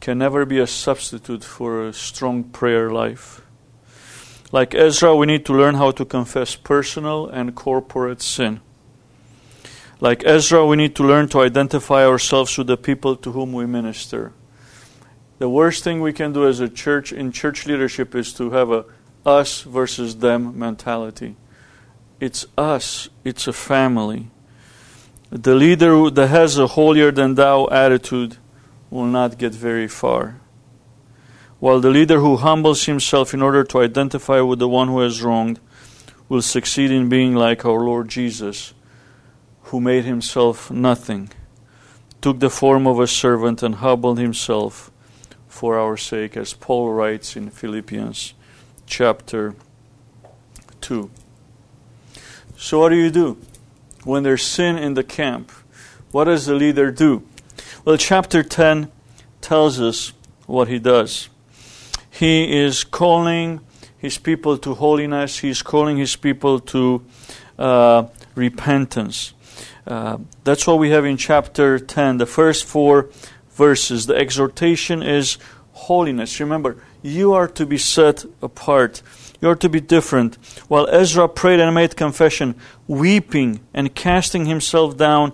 can 0.00 0.18
never 0.18 0.44
be 0.44 0.58
a 0.58 0.66
substitute 0.66 1.42
for 1.42 1.86
a 1.86 1.92
strong 1.94 2.44
prayer 2.44 2.90
life. 2.90 3.40
Like 4.52 4.74
Ezra, 4.74 5.16
we 5.16 5.26
need 5.26 5.46
to 5.46 5.54
learn 5.54 5.76
how 5.76 5.92
to 5.92 6.04
confess 6.04 6.56
personal 6.56 7.26
and 7.26 7.54
corporate 7.54 8.20
sin. 8.20 8.60
Like 10.02 10.24
Ezra, 10.26 10.66
we 10.66 10.74
need 10.74 10.96
to 10.96 11.04
learn 11.04 11.28
to 11.28 11.42
identify 11.42 12.04
ourselves 12.04 12.58
with 12.58 12.66
the 12.66 12.76
people 12.76 13.14
to 13.14 13.30
whom 13.30 13.52
we 13.52 13.66
minister. 13.66 14.32
The 15.38 15.48
worst 15.48 15.84
thing 15.84 16.00
we 16.00 16.12
can 16.12 16.32
do 16.32 16.44
as 16.44 16.58
a 16.58 16.68
church 16.68 17.12
in 17.12 17.30
church 17.30 17.66
leadership 17.66 18.12
is 18.16 18.32
to 18.34 18.50
have 18.50 18.72
a 18.72 18.84
us 19.24 19.62
versus 19.62 20.16
them 20.16 20.58
mentality. 20.58 21.36
It's 22.18 22.46
us, 22.58 23.10
it's 23.22 23.46
a 23.46 23.52
family. 23.52 24.26
The 25.30 25.54
leader 25.54 26.10
that 26.10 26.26
has 26.26 26.58
a 26.58 26.66
holier 26.66 27.12
than 27.12 27.36
thou 27.36 27.68
attitude 27.68 28.38
will 28.90 29.06
not 29.06 29.38
get 29.38 29.54
very 29.54 29.86
far. 29.86 30.40
While 31.60 31.78
the 31.78 31.90
leader 31.90 32.18
who 32.18 32.38
humbles 32.38 32.86
himself 32.86 33.34
in 33.34 33.40
order 33.40 33.62
to 33.62 33.78
identify 33.78 34.40
with 34.40 34.58
the 34.58 34.68
one 34.68 34.88
who 34.88 34.98
has 34.98 35.22
wronged 35.22 35.60
will 36.28 36.42
succeed 36.42 36.90
in 36.90 37.08
being 37.08 37.36
like 37.36 37.64
our 37.64 37.78
Lord 37.84 38.08
Jesus, 38.08 38.74
who 39.72 39.80
made 39.80 40.04
himself 40.04 40.70
nothing, 40.70 41.30
took 42.20 42.38
the 42.40 42.50
form 42.50 42.86
of 42.86 43.00
a 43.00 43.06
servant, 43.06 43.62
and 43.62 43.76
humbled 43.76 44.18
himself 44.18 44.90
for 45.48 45.78
our 45.78 45.96
sake, 45.96 46.36
as 46.36 46.52
Paul 46.52 46.92
writes 46.92 47.36
in 47.36 47.48
Philippians 47.48 48.34
chapter 48.84 49.54
2. 50.82 51.10
So, 52.54 52.80
what 52.80 52.90
do 52.90 52.96
you 52.96 53.10
do 53.10 53.38
when 54.04 54.24
there's 54.24 54.42
sin 54.42 54.76
in 54.76 54.92
the 54.92 55.02
camp? 55.02 55.50
What 56.10 56.24
does 56.24 56.44
the 56.44 56.54
leader 56.54 56.90
do? 56.90 57.22
Well, 57.86 57.96
chapter 57.96 58.42
10 58.42 58.92
tells 59.40 59.80
us 59.80 60.12
what 60.44 60.68
he 60.68 60.78
does. 60.78 61.30
He 62.10 62.58
is 62.62 62.84
calling 62.84 63.60
his 63.96 64.18
people 64.18 64.58
to 64.58 64.74
holiness, 64.74 65.38
he's 65.38 65.62
calling 65.62 65.96
his 65.96 66.14
people 66.14 66.60
to 66.60 67.02
uh, 67.58 68.04
repentance. 68.34 69.32
Uh, 69.86 70.18
that's 70.44 70.66
what 70.66 70.78
we 70.78 70.90
have 70.90 71.04
in 71.04 71.16
chapter 71.16 71.78
10. 71.78 72.18
The 72.18 72.26
first 72.26 72.64
four 72.64 73.10
verses, 73.50 74.06
the 74.06 74.14
exhortation 74.14 75.02
is 75.02 75.38
holiness. 75.72 76.40
Remember, 76.40 76.76
you 77.02 77.32
are 77.32 77.48
to 77.48 77.66
be 77.66 77.78
set 77.78 78.24
apart. 78.40 79.02
You 79.40 79.48
are 79.48 79.56
to 79.56 79.68
be 79.68 79.80
different. 79.80 80.36
While 80.68 80.88
Ezra 80.88 81.28
prayed 81.28 81.60
and 81.60 81.74
made 81.74 81.96
confession, 81.96 82.54
weeping 82.86 83.60
and 83.74 83.94
casting 83.94 84.46
himself 84.46 84.96
down 84.96 85.32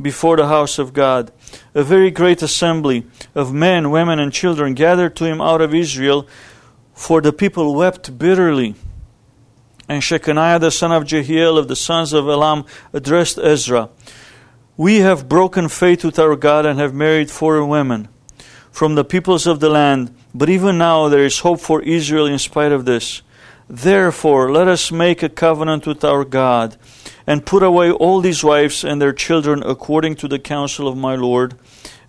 before 0.00 0.36
the 0.36 0.46
house 0.46 0.78
of 0.78 0.92
God, 0.92 1.32
a 1.74 1.82
very 1.82 2.10
great 2.10 2.42
assembly 2.42 3.06
of 3.34 3.52
men, 3.52 3.90
women, 3.90 4.18
and 4.18 4.32
children 4.32 4.74
gathered 4.74 5.16
to 5.16 5.24
him 5.24 5.40
out 5.40 5.60
of 5.60 5.74
Israel, 5.74 6.26
for 6.94 7.20
the 7.20 7.32
people 7.32 7.74
wept 7.74 8.16
bitterly. 8.18 8.74
And 9.88 10.02
Shechaniah 10.02 10.60
the 10.60 10.70
son 10.70 10.92
of 10.92 11.06
Jehiel 11.06 11.58
of 11.58 11.68
the 11.68 11.76
sons 11.76 12.12
of 12.12 12.28
Elam 12.28 12.64
addressed 12.92 13.38
Ezra 13.38 13.88
We 14.76 14.98
have 14.98 15.28
broken 15.28 15.68
faith 15.68 16.04
with 16.04 16.18
our 16.18 16.36
God 16.36 16.66
and 16.66 16.78
have 16.78 16.94
married 16.94 17.30
foreign 17.30 17.68
women 17.68 18.08
from 18.72 18.94
the 18.94 19.04
peoples 19.04 19.46
of 19.46 19.60
the 19.60 19.68
land, 19.68 20.14
but 20.34 20.48
even 20.48 20.78
now 20.78 21.08
there 21.08 21.24
is 21.24 21.40
hope 21.40 21.60
for 21.60 21.82
Israel 21.82 22.26
in 22.26 22.38
spite 22.38 22.72
of 22.72 22.86
this. 22.86 23.22
Therefore, 23.68 24.50
let 24.50 24.66
us 24.66 24.90
make 24.90 25.22
a 25.22 25.28
covenant 25.28 25.86
with 25.86 26.04
our 26.04 26.24
God 26.24 26.76
and 27.26 27.46
put 27.46 27.62
away 27.62 27.90
all 27.90 28.20
these 28.20 28.42
wives 28.42 28.82
and 28.82 29.00
their 29.00 29.12
children 29.12 29.62
according 29.64 30.16
to 30.16 30.28
the 30.28 30.38
counsel 30.38 30.88
of 30.88 30.96
my 30.96 31.14
Lord 31.14 31.54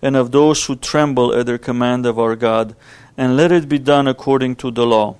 and 0.02 0.16
of 0.16 0.32
those 0.32 0.64
who 0.64 0.76
tremble 0.76 1.34
at 1.34 1.46
the 1.46 1.58
command 1.58 2.04
of 2.04 2.18
our 2.18 2.36
God, 2.36 2.74
and 3.16 3.36
let 3.36 3.52
it 3.52 3.68
be 3.68 3.78
done 3.78 4.06
according 4.06 4.56
to 4.56 4.70
the 4.70 4.84
law. 4.84 5.16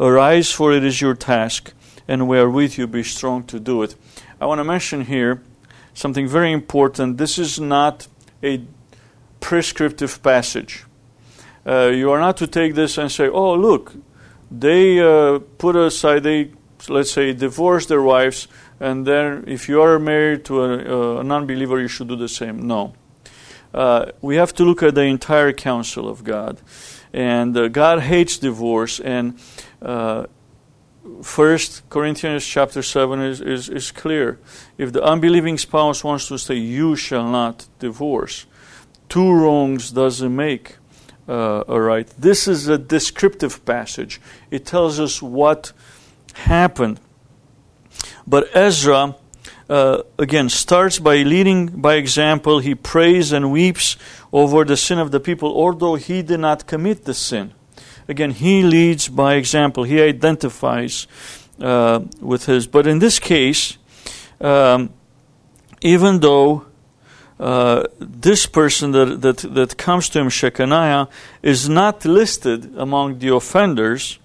Arise, 0.00 0.50
for 0.50 0.72
it 0.72 0.84
is 0.84 1.00
your 1.00 1.14
task, 1.14 1.72
and 2.08 2.28
we 2.28 2.38
are 2.38 2.50
with 2.50 2.78
you. 2.78 2.86
Be 2.86 3.02
strong 3.02 3.44
to 3.44 3.60
do 3.60 3.82
it. 3.82 3.94
I 4.40 4.46
want 4.46 4.58
to 4.58 4.64
mention 4.64 5.02
here 5.02 5.42
something 5.94 6.26
very 6.26 6.52
important. 6.52 7.18
This 7.18 7.38
is 7.38 7.60
not 7.60 8.08
a 8.42 8.64
prescriptive 9.40 10.22
passage. 10.22 10.84
uh, 11.66 11.90
you 11.94 12.10
are 12.10 12.18
not 12.18 12.36
to 12.38 12.46
take 12.46 12.74
this 12.74 12.98
and 12.98 13.10
say, 13.10 13.28
oh, 13.28 13.54
look, 13.54 13.94
they 14.50 15.00
uh, 15.00 15.38
put 15.58 15.76
aside, 15.76 16.22
they, 16.24 16.50
let's 16.88 17.12
say, 17.12 17.32
divorce 17.32 17.86
their 17.86 18.02
wives, 18.02 18.48
and 18.80 19.06
then 19.06 19.44
if 19.46 19.68
you 19.68 19.80
are 19.80 19.98
married 19.98 20.44
to 20.46 20.62
a, 20.62 21.20
a 21.20 21.24
non 21.24 21.46
believer, 21.46 21.80
you 21.80 21.88
should 21.88 22.08
do 22.08 22.16
the 22.16 22.28
same. 22.28 22.66
No. 22.66 22.94
Uh, 23.72 24.10
we 24.20 24.36
have 24.36 24.52
to 24.54 24.64
look 24.64 24.82
at 24.82 24.94
the 24.94 25.02
entire 25.02 25.52
counsel 25.52 26.08
of 26.08 26.24
God. 26.24 26.60
And 27.12 27.56
uh, 27.56 27.68
God 27.68 28.00
hates 28.00 28.38
divorce, 28.38 28.98
and 28.98 29.38
uh, 29.82 30.26
First 31.22 31.88
Corinthians 31.90 32.46
chapter 32.46 32.82
seven 32.82 33.20
is, 33.20 33.40
is, 33.40 33.68
is 33.68 33.90
clear. 33.90 34.38
If 34.78 34.92
the 34.92 35.02
unbelieving 35.02 35.58
spouse 35.58 36.04
wants 36.04 36.28
to 36.28 36.38
say, 36.38 36.54
"You 36.54 36.96
shall 36.96 37.28
not 37.28 37.66
divorce," 37.78 38.46
two 39.08 39.30
wrongs 39.30 39.90
doesn't 39.90 40.34
make 40.34 40.76
uh, 41.28 41.64
a 41.68 41.80
right. 41.80 42.08
This 42.18 42.48
is 42.48 42.68
a 42.68 42.78
descriptive 42.78 43.64
passage. 43.64 44.20
It 44.50 44.64
tells 44.64 44.98
us 44.98 45.20
what 45.20 45.72
happened. 46.34 47.00
But 48.26 48.48
Ezra, 48.54 49.16
uh, 49.72 50.02
again, 50.18 50.50
starts 50.50 50.98
by 50.98 51.22
leading 51.22 51.66
by 51.80 51.94
example. 51.94 52.58
He 52.58 52.74
prays 52.74 53.32
and 53.32 53.50
weeps 53.50 53.96
over 54.30 54.66
the 54.66 54.76
sin 54.76 54.98
of 54.98 55.10
the 55.10 55.18
people, 55.18 55.48
although 55.48 55.94
he 55.94 56.20
did 56.20 56.40
not 56.40 56.66
commit 56.66 57.06
the 57.06 57.14
sin. 57.14 57.54
Again, 58.06 58.32
he 58.32 58.62
leads 58.62 59.08
by 59.08 59.36
example. 59.36 59.84
He 59.84 59.98
identifies 60.02 61.06
uh, 61.58 62.00
with 62.20 62.44
his. 62.44 62.66
But 62.66 62.86
in 62.86 62.98
this 62.98 63.18
case, 63.18 63.78
um, 64.42 64.90
even 65.80 66.20
though 66.20 66.66
uh, 67.40 67.84
this 67.98 68.44
person 68.44 68.92
that, 68.92 69.22
that, 69.22 69.38
that 69.54 69.78
comes 69.78 70.10
to 70.10 70.20
him, 70.20 70.28
Shechaniah, 70.28 71.08
is 71.42 71.66
not 71.70 72.04
listed 72.04 72.76
among 72.76 73.20
the 73.20 73.34
offenders, 73.34 74.18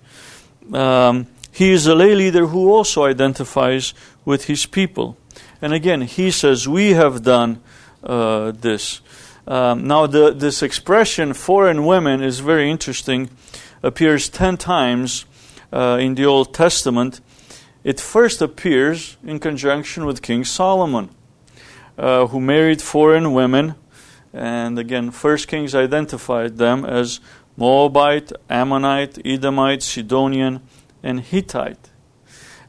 um, 0.74 1.28
he 1.54 1.72
is 1.72 1.88
a 1.88 1.96
lay 1.96 2.16
leader 2.16 2.48
who 2.48 2.70
also 2.70 3.06
identifies 3.06 3.94
with 4.26 4.46
his 4.46 4.66
people. 4.66 5.16
And 5.62 5.74
again, 5.74 6.02
he 6.02 6.32
says, 6.32 6.68
We 6.68 6.92
have 6.92 7.24
done 7.24 7.62
uh, 8.04 8.52
this. 8.52 9.02
Um, 9.48 9.88
now, 9.88 10.08
the, 10.08 10.32
this 10.32 10.62
expression, 10.62 11.34
foreign 11.34 11.86
women, 11.86 12.22
is 12.22 12.40
very 12.40 12.70
interesting 12.70 13.30
appears 13.84 14.30
10 14.30 14.58
times 14.58 15.26
uh, 15.72 15.98
in 16.00 16.16
the 16.16 16.26
Old 16.26 16.54
Testament. 16.54 17.22
It 17.84 18.00
first 18.00 18.42
appears 18.42 19.18
in 19.24 19.40
conjunction 19.40 20.06
with 20.06 20.22
King 20.22 20.44
Solomon, 20.44 21.10
uh, 21.98 22.28
who 22.28 22.42
married 22.42 22.82
foreign 22.82 23.34
women. 23.34 23.76
And 24.34 24.78
again, 24.78 25.12
First 25.12 25.48
Kings 25.48 25.74
identified 25.74 26.58
them 26.58 26.84
as 26.86 27.20
Moabite, 27.56 28.32
Ammonite, 28.50 29.26
Edomite, 29.26 29.82
Sidonian, 29.82 30.62
and 31.02 31.22
Hittite. 31.22 31.90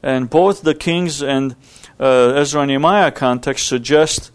And 0.02 0.30
both 0.30 0.62
the 0.62 0.75
Kings 0.75 1.23
and 1.23 1.57
uh, 2.00 2.33
Ezra 2.37 2.67
Nehemiah 2.67 3.11
context 3.11 3.67
suggest 3.67 4.31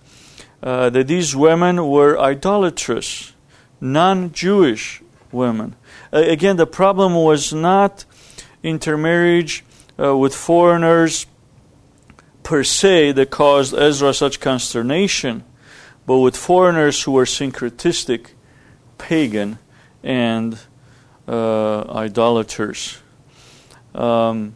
uh, 0.62 0.90
that 0.90 1.08
these 1.08 1.36
women 1.36 1.88
were 1.88 2.20
idolatrous, 2.20 3.34
non 3.80 4.32
Jewish 4.32 5.02
women 5.32 5.76
again, 6.14 6.58
the 6.58 6.68
problem 6.68 7.16
was 7.16 7.54
not 7.54 8.06
intermarriage 8.62 9.66
uh, 10.00 10.16
with 10.16 10.36
foreigners 10.36 11.26
per 12.44 12.64
se 12.64 13.14
that 13.14 13.30
caused 13.30 13.74
Ezra 13.74 14.14
such 14.14 14.40
consternation, 14.40 15.44
but 16.06 16.20
with 16.20 16.38
foreigners 16.38 17.02
who 17.04 17.14
were 17.14 17.26
syncretistic, 17.26 18.32
pagan, 18.98 19.60
and 20.04 20.60
uh, 21.28 21.82
idolaters. 21.90 23.00
Um, 23.96 24.56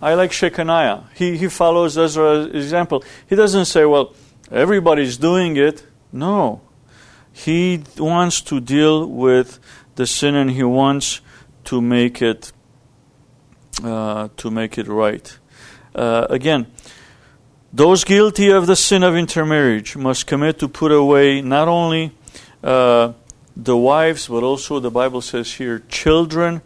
I 0.00 0.14
like 0.14 0.30
Shechaniah. 0.30 1.04
He, 1.14 1.36
he 1.36 1.48
follows 1.48 1.96
Ezra's 1.96 2.54
example. 2.54 3.02
He 3.28 3.36
doesn't 3.36 3.66
say, 3.66 3.84
well, 3.84 4.14
everybody's 4.50 5.16
doing 5.16 5.56
it. 5.56 5.86
No. 6.12 6.60
He 7.32 7.82
wants 7.98 8.40
to 8.42 8.60
deal 8.60 9.06
with 9.06 9.58
the 9.96 10.06
sin 10.06 10.34
and 10.34 10.50
he 10.50 10.62
wants 10.62 11.20
to 11.64 11.80
make 11.80 12.22
it 12.22 12.52
uh, 13.82 14.28
to 14.36 14.50
make 14.50 14.78
it 14.78 14.86
right. 14.86 15.38
Uh, 15.94 16.26
again, 16.30 16.66
those 17.72 18.04
guilty 18.04 18.50
of 18.50 18.66
the 18.66 18.76
sin 18.76 19.02
of 19.02 19.16
intermarriage 19.16 19.96
must 19.96 20.26
commit 20.26 20.60
to 20.60 20.68
put 20.68 20.92
away 20.92 21.40
not 21.40 21.66
only 21.66 22.12
uh, 22.62 23.12
the 23.56 23.76
wives, 23.76 24.28
but 24.28 24.42
also 24.42 24.78
the 24.78 24.90
Bible 24.90 25.20
says 25.20 25.54
here 25.54 25.82
children. 25.88 26.62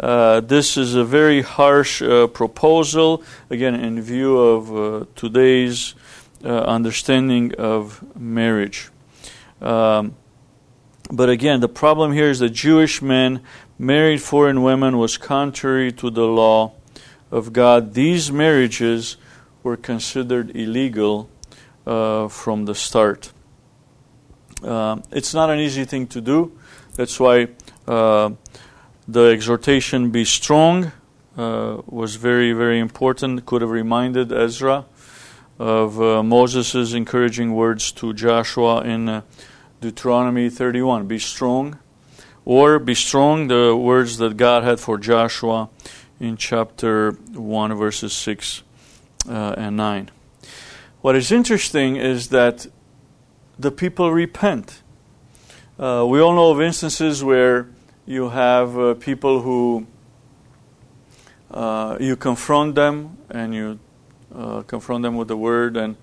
Uh, 0.00 0.40
this 0.40 0.78
is 0.78 0.94
a 0.94 1.04
very 1.04 1.42
harsh 1.42 2.00
uh, 2.00 2.26
proposal, 2.26 3.22
again, 3.50 3.74
in 3.74 4.00
view 4.00 4.38
of 4.38 4.74
uh, 4.74 5.04
today's 5.14 5.94
understanding 6.42 7.54
of 7.56 8.02
marriage. 8.16 8.88
Um, 9.60 10.16
but 11.12 11.28
again, 11.28 11.60
the 11.60 11.68
problem 11.68 12.12
here 12.12 12.30
is 12.30 12.38
that 12.38 12.50
Jewish 12.50 13.02
men 13.02 13.42
married 13.78 14.22
foreign 14.22 14.62
women 14.62 14.96
was 14.96 15.18
contrary 15.18 15.92
to 15.92 16.08
the 16.08 16.24
law 16.24 16.72
of 17.30 17.52
God. 17.52 17.92
These 17.92 18.32
marriages 18.32 19.18
were 19.62 19.76
considered 19.76 20.56
illegal 20.56 21.28
uh, 21.86 22.28
from 22.28 22.64
the 22.64 22.74
start. 22.74 23.32
Uh, 24.62 25.00
it's 25.10 25.34
not 25.34 25.50
an 25.50 25.58
easy 25.58 25.84
thing 25.84 26.06
to 26.06 26.20
do. 26.22 26.58
That's 26.94 27.20
why 27.20 27.48
uh, 27.86 28.30
the 29.12 29.30
exhortation 29.30 30.10
be 30.10 30.24
strong 30.24 30.92
uh, 31.36 31.82
was 31.86 32.14
very, 32.14 32.52
very 32.52 32.78
important. 32.78 33.44
Could 33.44 33.60
have 33.62 33.70
reminded 33.70 34.30
Ezra 34.30 34.84
of 35.58 36.00
uh, 36.00 36.22
Moses' 36.22 36.92
encouraging 36.92 37.54
words 37.54 37.90
to 37.92 38.12
Joshua 38.12 38.82
in 38.82 39.08
uh, 39.08 39.22
Deuteronomy 39.80 40.48
31. 40.48 41.08
Be 41.08 41.18
strong, 41.18 41.78
or 42.44 42.78
be 42.78 42.94
strong, 42.94 43.48
the 43.48 43.74
words 43.74 44.18
that 44.18 44.36
God 44.36 44.62
had 44.62 44.78
for 44.78 44.96
Joshua 44.96 45.68
in 46.20 46.36
chapter 46.36 47.12
1, 47.32 47.74
verses 47.74 48.12
6 48.12 48.62
uh, 49.28 49.54
and 49.58 49.76
9. 49.76 50.10
What 51.00 51.16
is 51.16 51.32
interesting 51.32 51.96
is 51.96 52.28
that 52.28 52.68
the 53.58 53.72
people 53.72 54.12
repent. 54.12 54.82
Uh, 55.78 56.06
we 56.06 56.20
all 56.20 56.34
know 56.34 56.52
of 56.52 56.60
instances 56.60 57.24
where 57.24 57.66
you 58.10 58.28
have 58.30 58.76
uh, 58.76 58.94
people 58.94 59.40
who 59.40 59.86
uh, 61.52 61.96
you 62.00 62.16
confront 62.16 62.74
them 62.74 63.16
and 63.30 63.54
you 63.54 63.78
uh, 64.34 64.62
confront 64.62 65.04
them 65.04 65.14
with 65.14 65.28
the 65.28 65.36
word 65.36 65.76
and 65.76 65.94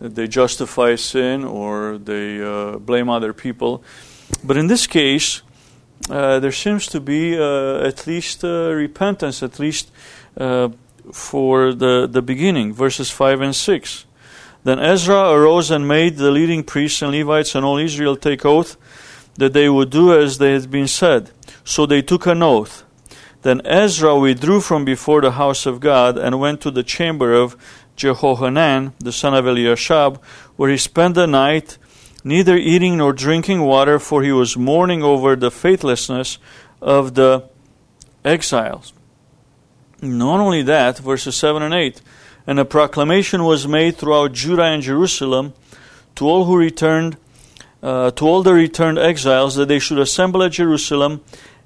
they 0.00 0.26
justify 0.26 0.94
sin 0.94 1.44
or 1.44 1.98
they 1.98 2.42
uh, 2.42 2.78
blame 2.78 3.10
other 3.10 3.34
people. 3.34 3.84
But 4.42 4.56
in 4.56 4.66
this 4.66 4.86
case, 4.86 5.42
uh, 6.08 6.40
there 6.40 6.52
seems 6.52 6.86
to 6.86 7.00
be 7.00 7.38
uh, 7.38 7.86
at 7.86 8.06
least 8.06 8.42
repentance, 8.44 9.42
at 9.42 9.58
least 9.58 9.90
for 11.12 11.74
the, 11.74 12.08
the 12.10 12.22
beginning, 12.22 12.72
verses 12.72 13.10
5 13.10 13.42
and 13.42 13.54
6. 13.54 14.06
Then 14.64 14.78
Ezra 14.78 15.30
arose 15.30 15.70
and 15.70 15.86
made 15.86 16.16
the 16.16 16.30
leading 16.30 16.64
priests 16.64 17.02
and 17.02 17.12
Levites 17.12 17.54
and 17.54 17.62
all 17.62 17.76
Israel 17.76 18.16
take 18.16 18.46
oath 18.46 18.78
that 19.34 19.52
they 19.52 19.68
would 19.68 19.90
do 19.90 20.18
as 20.18 20.38
they 20.38 20.52
had 20.52 20.70
been 20.70 20.88
said. 20.88 21.30
So 21.64 21.86
they 21.86 22.02
took 22.02 22.26
an 22.26 22.42
oath. 22.42 22.84
Then 23.42 23.60
Ezra 23.64 24.18
withdrew 24.18 24.60
from 24.60 24.84
before 24.84 25.20
the 25.20 25.32
house 25.32 25.66
of 25.66 25.80
God 25.80 26.16
and 26.16 26.38
went 26.38 26.60
to 26.60 26.70
the 26.70 26.84
chamber 26.84 27.34
of 27.34 27.56
Jehohanan, 27.96 28.94
the 28.98 29.12
son 29.12 29.34
of 29.34 29.46
Eliashib, 29.46 30.20
where 30.56 30.70
he 30.70 30.76
spent 30.76 31.14
the 31.14 31.26
night, 31.26 31.76
neither 32.24 32.56
eating 32.56 32.98
nor 32.98 33.12
drinking 33.12 33.62
water, 33.62 33.98
for 33.98 34.22
he 34.22 34.32
was 34.32 34.56
mourning 34.56 35.02
over 35.02 35.34
the 35.34 35.50
faithlessness 35.50 36.38
of 36.80 37.14
the 37.14 37.48
exiles. 38.24 38.92
Not 40.00 40.40
only 40.40 40.62
that, 40.62 40.98
verses 40.98 41.36
7 41.36 41.62
and 41.62 41.74
8, 41.74 42.00
and 42.46 42.58
a 42.58 42.64
proclamation 42.64 43.44
was 43.44 43.68
made 43.68 43.96
throughout 43.96 44.32
Judah 44.32 44.64
and 44.64 44.82
Jerusalem 44.82 45.52
to 46.16 46.26
all 46.26 46.44
who 46.44 46.56
returned, 46.56 47.16
uh, 47.82 48.10
to 48.12 48.24
all 48.24 48.42
the 48.42 48.54
returned 48.54 48.98
exiles, 48.98 49.56
that 49.56 49.68
they 49.68 49.78
should 49.78 49.98
assemble 49.98 50.42
at 50.42 50.52
Jerusalem 50.52 51.22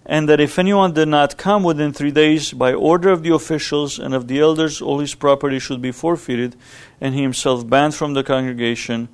and 0.08 0.28
that 0.28 0.40
if 0.40 0.58
anyone 0.58 0.92
did 0.92 1.08
not 1.08 1.36
come 1.36 1.64
within 1.64 1.92
three 1.92 2.12
days, 2.12 2.52
by 2.52 2.72
order 2.72 3.10
of 3.10 3.24
the 3.24 3.34
officials 3.34 3.98
and 3.98 4.14
of 4.14 4.28
the 4.28 4.38
elders, 4.38 4.80
all 4.80 5.00
his 5.00 5.16
property 5.16 5.58
should 5.58 5.82
be 5.82 5.90
forfeited, 5.90 6.54
and 7.00 7.12
he 7.12 7.22
himself 7.22 7.68
banned 7.68 7.94
from 7.94 8.14
the 8.14 8.22
congregation 8.22 9.08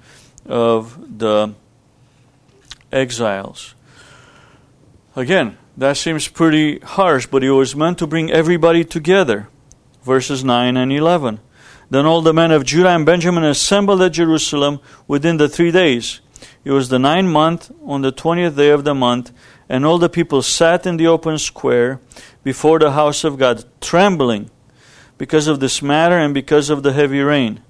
of 0.44 1.18
the 1.18 1.54
exiles. 2.92 3.74
Again, 5.16 5.56
that 5.78 5.96
seems 5.96 6.28
pretty 6.28 6.78
harsh, 6.80 7.26
but 7.26 7.42
it 7.42 7.52
was 7.52 7.74
meant 7.74 7.98
to 7.98 8.06
bring 8.06 8.30
everybody 8.30 8.84
together. 8.84 9.48
Verses 10.02 10.44
9 10.44 10.76
and 10.76 10.92
11. 10.92 11.40
Then 11.88 12.04
all 12.04 12.20
the 12.20 12.34
men 12.34 12.50
of 12.50 12.64
Judah 12.64 12.90
and 12.90 13.06
Benjamin 13.06 13.44
assembled 13.44 14.02
at 14.02 14.12
Jerusalem 14.12 14.80
within 15.08 15.38
the 15.38 15.48
three 15.48 15.70
days. 15.70 16.20
It 16.64 16.70
was 16.70 16.88
the 16.88 16.98
ninth 16.98 17.28
month, 17.28 17.70
on 17.84 18.02
the 18.02 18.12
twentieth 18.12 18.56
day 18.56 18.70
of 18.70 18.84
the 18.84 18.94
month, 18.94 19.32
And 19.68 19.86
all 19.86 19.98
the 19.98 20.10
people 20.10 20.42
sat 20.42 20.86
in 20.86 20.98
the 20.98 21.06
open 21.06 21.38
square 21.38 21.98
before 22.44 22.78
the 22.78 22.92
house 22.92 23.24
of 23.24 23.38
God, 23.38 23.64
trembling 23.80 24.50
because 25.16 25.46
of 25.46 25.60
this 25.60 25.80
matter 25.80 26.18
and 26.18 26.34
because 26.34 26.68
of 26.68 26.82
the 26.82 26.92
heavy 26.92 27.20
rain. 27.20 27.60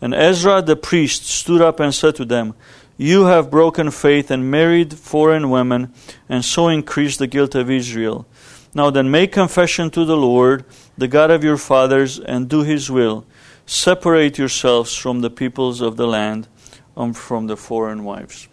And 0.00 0.12
Ezra 0.14 0.60
the 0.60 0.76
priest 0.76 1.24
stood 1.24 1.60
up 1.62 1.78
and 1.78 1.94
said 1.94 2.16
to 2.16 2.24
them, 2.24 2.54
You 2.96 3.26
have 3.26 3.50
broken 3.50 3.90
faith 3.90 4.30
and 4.30 4.50
married 4.50 4.94
foreign 4.94 5.50
women, 5.50 5.92
and 6.28 6.44
so 6.44 6.68
increased 6.68 7.18
the 7.18 7.26
guilt 7.26 7.54
of 7.54 7.70
Israel. 7.70 8.26
Now 8.74 8.90
then, 8.90 9.10
make 9.10 9.32
confession 9.32 9.90
to 9.90 10.04
the 10.04 10.16
Lord, 10.16 10.64
the 10.98 11.08
God 11.08 11.30
of 11.30 11.44
your 11.44 11.56
fathers, 11.56 12.18
and 12.18 12.48
do 12.48 12.62
his 12.62 12.90
will. 12.90 13.24
Separate 13.64 14.36
yourselves 14.36 14.94
from 14.94 15.20
the 15.20 15.30
peoples 15.30 15.80
of 15.80 15.96
the 15.96 16.06
land, 16.06 16.46
and 16.46 16.55
um, 16.96 17.12
from 17.12 17.46
the 17.46 17.56
foreign 17.56 18.04
wives. 18.04 18.48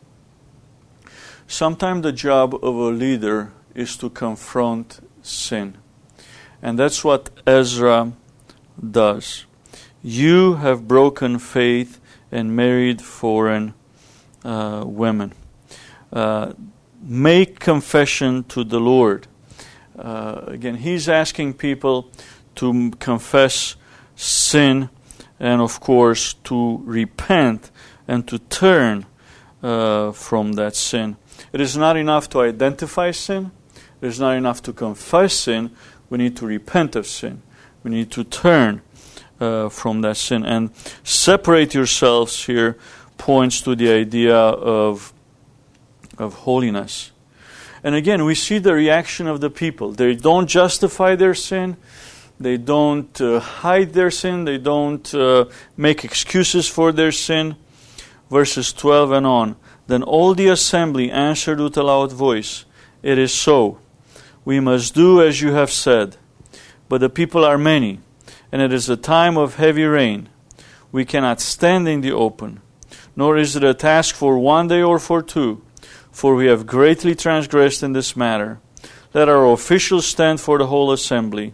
Sometimes 1.48 2.04
the 2.04 2.12
job 2.12 2.54
of 2.56 2.76
a 2.76 2.90
leader 2.90 3.52
is 3.76 3.98
to 3.98 4.10
confront 4.10 5.00
sin. 5.22 5.78
And 6.62 6.80
that's 6.80 7.04
what 7.04 7.30
Ezra 7.46 8.14
does. 8.80 9.46
You 10.02 10.56
have 10.56 10.88
broken 10.88 11.40
faith 11.40 12.00
and 12.32 12.56
married 12.56 13.02
foreign 13.02 13.74
uh, 14.44 14.84
women. 14.86 15.34
Uh, 16.12 16.54
make 17.02 17.60
confession 17.60 18.44
to 18.46 18.64
the 18.64 18.80
Lord. 18.80 19.28
Uh, 19.98 20.42
again, 20.48 20.76
he's 20.76 21.08
asking 21.08 21.54
people 21.54 22.10
to 22.56 22.92
confess 23.00 23.76
sin 24.16 24.90
and, 25.40 25.62
of 25.62 25.80
course, 25.80 26.34
to 26.46 26.82
repent 26.86 27.70
and 28.08 28.28
to 28.28 28.40
turn 28.40 29.06
uh, 29.62 30.12
from 30.12 30.54
that 30.54 30.76
sin. 30.76 31.18
It 31.52 31.62
is 31.62 31.78
not 31.78 31.98
enough 31.98 32.30
to 32.30 32.42
identify 32.42 33.12
sin, 33.12 33.52
it 34.02 34.08
is 34.08 34.20
not 34.20 34.36
enough 34.36 34.62
to 34.64 34.74
confess 34.74 35.34
sin. 35.34 35.72
We 36.10 36.18
need 36.18 36.38
to 36.38 36.46
repent 36.46 36.96
of 36.96 37.08
sin. 37.08 37.42
We 37.84 37.90
need 37.90 38.12
to 38.12 38.24
turn 38.24 38.82
uh, 39.40 39.70
from 39.70 40.02
that 40.02 40.18
sin. 40.18 40.46
And 40.46 40.70
separate 41.04 41.74
yourselves 41.74 42.46
here 42.46 42.78
points 43.18 43.62
to 43.62 43.76
the 43.76 43.90
idea 43.92 44.36
of, 44.36 45.14
of 46.18 46.34
holiness. 46.34 47.12
And 47.84 47.96
again, 47.96 48.24
we 48.26 48.36
see 48.36 48.60
the 48.60 48.74
reaction 48.74 49.28
of 49.28 49.42
the 49.42 49.50
people. 49.50 49.92
They 49.92 50.16
don't 50.16 50.48
justify 50.48 51.16
their 51.16 51.34
sin. 51.34 51.78
They 52.40 52.58
don't 52.58 53.20
uh, 53.20 53.40
hide 53.40 53.94
their 53.94 54.12
sin. 54.12 54.46
They 54.46 54.58
don't 54.58 55.14
uh, 55.14 55.46
make 55.76 56.06
excuses 56.06 56.68
for 56.68 56.92
their 56.92 57.12
sin. 57.12 57.56
Verses 58.34 58.74
12 58.74 59.12
and 59.12 59.28
on. 59.28 59.56
Then 59.86 60.02
all 60.02 60.34
the 60.34 60.48
assembly 60.48 61.12
answered 61.12 61.60
with 61.60 61.78
a 61.78 61.84
loud 61.84 62.12
voice, 62.12 62.66
It 63.04 63.20
is 63.20 63.32
so. 63.32 63.78
We 64.44 64.60
must 64.60 64.96
do 64.96 65.22
as 65.22 65.40
you 65.40 65.52
have 65.52 65.70
said. 65.70 66.18
But 66.90 67.02
the 67.02 67.12
people 67.12 67.46
are 67.46 67.60
many, 67.60 68.00
and 68.52 68.60
it 68.60 68.74
is 68.74 68.90
a 68.90 68.98
time 68.98 69.38
of 69.38 69.58
heavy 69.58 69.84
rain. 69.84 70.30
We 70.92 71.06
cannot 71.06 71.42
stand 71.42 71.88
in 71.88 72.02
the 72.02 72.14
open, 72.14 72.62
nor 73.16 73.38
is 73.38 73.56
it 73.56 73.64
a 73.64 73.76
task 73.76 74.16
for 74.16 74.40
one 74.40 74.68
day 74.68 74.82
or 74.82 74.98
for 74.98 75.22
two, 75.22 75.62
for 76.12 76.34
we 76.34 76.48
have 76.48 76.66
greatly 76.66 77.14
transgressed 77.14 77.84
in 77.84 77.94
this 77.94 78.16
matter. 78.16 78.60
Let 79.14 79.30
our 79.30 79.46
officials 79.46 80.08
stand 80.08 80.42
for 80.42 80.58
the 80.58 80.66
whole 80.66 80.92
assembly. 80.92 81.54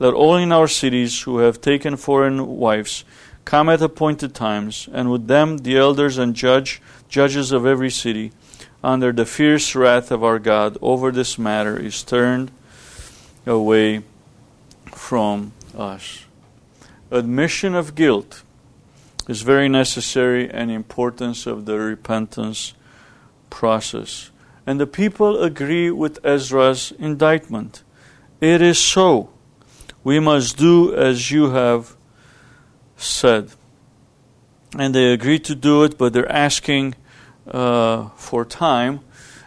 Let 0.00 0.12
all 0.12 0.34
in 0.34 0.50
our 0.50 0.66
cities 0.66 1.22
who 1.22 1.38
have 1.38 1.60
taken 1.60 1.96
foreign 1.96 2.48
wives 2.48 3.04
come 3.46 3.70
at 3.70 3.80
appointed 3.80 4.34
times, 4.34 4.90
and 4.92 5.10
with 5.10 5.28
them 5.28 5.58
the 5.58 5.78
elders 5.78 6.18
and 6.18 6.34
judge 6.34 6.82
judges 7.08 7.52
of 7.52 7.64
every 7.64 7.90
city, 7.90 8.32
under 8.84 9.12
the 9.12 9.24
fierce 9.24 9.74
wrath 9.74 10.10
of 10.10 10.22
our 10.22 10.38
God 10.38 10.76
over 10.82 11.10
this 11.10 11.38
matter 11.38 11.78
is 11.78 12.02
turned 12.02 12.50
away 13.46 14.02
from 14.92 15.52
us. 15.78 16.24
Admission 17.10 17.74
of 17.74 17.94
guilt 17.94 18.42
is 19.28 19.42
very 19.42 19.68
necessary 19.68 20.50
and 20.50 20.70
importance 20.70 21.46
of 21.46 21.64
the 21.64 21.78
repentance 21.78 22.74
process. 23.48 24.30
And 24.66 24.80
the 24.80 24.86
people 24.86 25.42
agree 25.42 25.90
with 25.90 26.24
Ezra's 26.24 26.92
indictment. 26.98 27.84
It 28.40 28.60
is 28.60 28.78
so. 28.78 29.30
We 30.02 30.18
must 30.18 30.56
do 30.56 30.94
as 30.94 31.30
you 31.30 31.50
have 31.50 31.95
said 32.96 33.50
and 34.78 34.94
they 34.94 35.12
agreed 35.12 35.44
to 35.44 35.54
do 35.54 35.84
it, 35.84 35.96
but 35.96 36.12
they're 36.12 36.30
asking 36.30 36.94
uh, 37.50 38.08
for 38.16 38.44
time. 38.44 39.00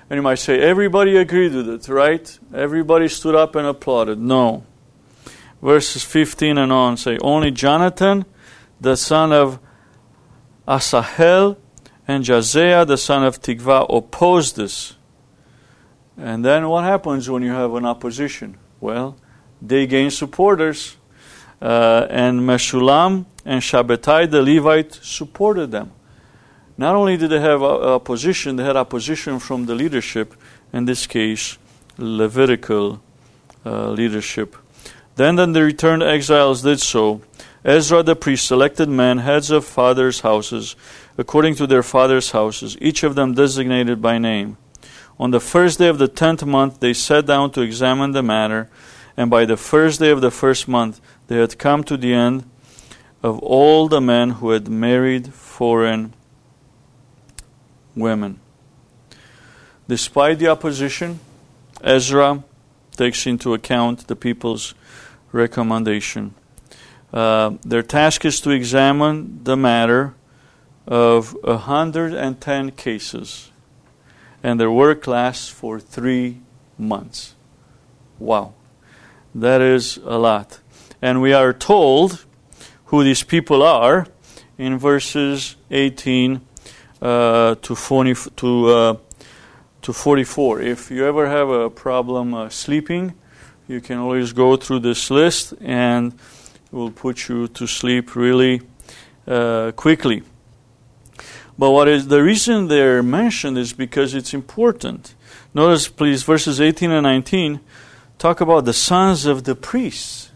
And 0.10 0.18
you 0.18 0.22
might 0.22 0.40
say, 0.40 0.60
everybody 0.60 1.18
agreed 1.18 1.54
with 1.54 1.70
it, 1.70 1.88
right? 1.88 2.40
Everybody 2.54 3.08
stood 3.08 3.36
up 3.36 3.56
and 3.56 3.68
applauded. 3.68 4.20
No. 4.20 4.64
Verses 5.62 6.04
15 6.04 6.58
and 6.58 6.72
on 6.72 6.98
say, 6.98 7.18
Only 7.20 7.52
Jonathan, 7.52 8.26
the 8.82 8.96
son 8.96 9.32
of 9.32 9.60
Asahel, 10.68 11.58
and 12.08 12.24
Jahzeiah, 12.24 12.88
the 12.88 12.98
son 12.98 13.24
of 13.24 13.40
Tikvah, 13.40 13.86
opposed 13.96 14.56
this. 14.56 14.96
And 16.18 16.44
then 16.44 16.68
what 16.70 16.86
happens 16.86 17.30
when 17.30 17.44
you 17.44 17.52
have 17.52 17.76
an 17.76 17.86
opposition? 17.86 18.58
Well, 18.80 19.18
they 19.62 19.86
gain 19.86 20.10
supporters. 20.10 20.98
Uh, 21.62 22.08
and 22.10 22.40
Meshullam 22.40 23.26
and 23.50 23.64
Shabbatai 23.64 24.30
the 24.30 24.44
Levite 24.44 24.94
supported 25.02 25.72
them. 25.72 25.92
Not 26.78 26.96
only 26.96 27.18
did 27.18 27.32
they 27.32 27.40
have 27.40 27.64
opposition, 27.64 28.58
they 28.58 28.64
had 28.64 28.78
opposition 28.78 29.40
from 29.40 29.66
the 29.66 29.74
leadership, 29.74 30.36
in 30.72 30.86
this 30.86 31.08
case, 31.08 31.58
Levitical 31.98 33.02
uh, 33.66 33.90
leadership. 33.90 34.56
Then, 35.16 35.36
then 35.36 35.54
the 35.54 35.64
returned 35.64 36.04
exiles 36.04 36.62
did 36.62 36.80
so. 36.80 37.22
Ezra 37.66 38.04
the 38.04 38.16
priest 38.16 38.46
selected 38.46 38.88
men, 38.88 39.18
heads 39.18 39.50
of 39.50 39.66
fathers' 39.66 40.20
houses, 40.20 40.76
according 41.18 41.56
to 41.56 41.66
their 41.66 41.84
fathers' 41.84 42.30
houses, 42.30 42.78
each 42.80 43.04
of 43.04 43.16
them 43.16 43.34
designated 43.34 44.00
by 44.00 44.20
name. 44.20 44.58
On 45.20 45.32
the 45.32 45.42
first 45.42 45.80
day 45.80 45.88
of 45.88 45.98
the 45.98 46.08
tenth 46.08 46.46
month, 46.46 46.82
they 46.82 46.94
sat 46.94 47.26
down 47.26 47.50
to 47.52 47.62
examine 47.62 48.12
the 48.12 48.22
matter, 48.22 48.70
and 49.18 49.28
by 49.32 49.44
the 49.44 49.58
first 49.58 50.00
day 50.00 50.12
of 50.12 50.22
the 50.22 50.32
first 50.32 50.68
month, 50.68 51.02
they 51.28 51.38
had 51.38 51.58
come 51.58 51.84
to 51.86 51.98
the 51.98 52.14
end 52.14 52.46
of 53.22 53.40
all 53.40 53.88
the 53.88 54.02
men 54.02 54.32
who 54.32 54.52
had 54.52 54.68
married 54.68 55.34
foreign 55.34 56.14
women. 57.96 58.40
Despite 59.88 60.40
the 60.40 60.48
opposition, 60.48 61.20
Ezra 61.84 62.44
takes 62.96 63.26
into 63.26 63.54
account 63.54 64.08
the 64.08 64.16
people's 64.16 64.74
recommendation. 65.32 66.34
Uh, 67.14 67.52
their 67.64 67.82
task 67.82 68.24
is 68.26 68.40
to 68.42 68.52
examine 68.52 69.44
the 69.44 69.58
matter 69.58 70.14
of 70.88 71.36
110 71.44 72.72
cases, 72.72 73.52
and 74.44 74.60
their 74.60 74.72
work 74.72 75.08
lasts 75.08 75.50
for 75.50 75.80
three 75.80 76.42
months. 76.78 77.36
Wow, 78.18 78.54
that 79.34 79.62
is 79.62 79.98
a 79.98 80.18
lot. 80.18 80.60
And 81.02 81.22
we 81.22 81.34
are 81.34 81.54
told 81.54 82.26
who 82.90 83.04
these 83.04 83.24
people 83.24 83.62
are 83.62 84.08
in 84.58 84.78
verses 84.78 85.56
18 85.70 86.42
uh, 87.02 87.56
to 87.56 87.76
40, 87.76 88.16
to 88.36 88.68
uh, 88.68 88.98
to 89.82 89.94
44. 89.94 90.62
If 90.62 90.92
you 90.92 91.06
ever 91.06 91.28
have 91.28 91.50
a 91.50 91.70
problem 91.70 92.34
uh, 92.34 92.50
sleeping, 92.50 93.14
you 93.68 93.80
can 93.80 94.00
always 94.00 94.34
go 94.34 94.58
through 94.58 94.80
this 94.80 95.12
list 95.12 95.54
and 95.62 96.14
it 96.14 96.74
will 96.74 96.92
put 96.92 97.30
you 97.30 97.48
to 97.50 97.68
sleep 97.68 98.16
really 98.16 98.62
uh, 99.28 99.72
quickly. 99.76 100.24
But 101.58 101.70
what 101.72 101.88
is 101.88 102.08
the 102.08 102.24
reason 102.24 102.70
they're 102.70 103.04
mentioned 103.04 103.58
is 103.58 103.72
because 103.72 104.16
it's 104.16 104.34
important. 104.34 105.14
Notice, 105.54 105.88
please, 105.88 106.24
verses 106.24 106.60
18 106.60 106.90
and 106.90 107.04
19 107.04 107.60
talk 108.18 108.42
about 108.42 108.66
the 108.66 108.74
sons 108.74 109.26
of 109.26 109.44
the 109.44 109.56
priests. 109.56 110.29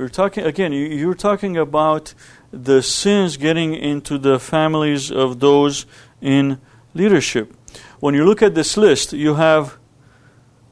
We're 0.00 0.08
talking 0.08 0.46
again. 0.46 0.72
You, 0.72 0.86
you're 0.86 1.14
talking 1.14 1.58
about 1.58 2.14
the 2.50 2.82
sins 2.82 3.36
getting 3.36 3.74
into 3.74 4.16
the 4.16 4.40
families 4.40 5.12
of 5.12 5.40
those 5.40 5.84
in 6.22 6.58
leadership. 6.94 7.54
When 7.98 8.14
you 8.14 8.24
look 8.24 8.40
at 8.40 8.54
this 8.54 8.78
list, 8.78 9.12
you 9.12 9.34
have 9.34 9.76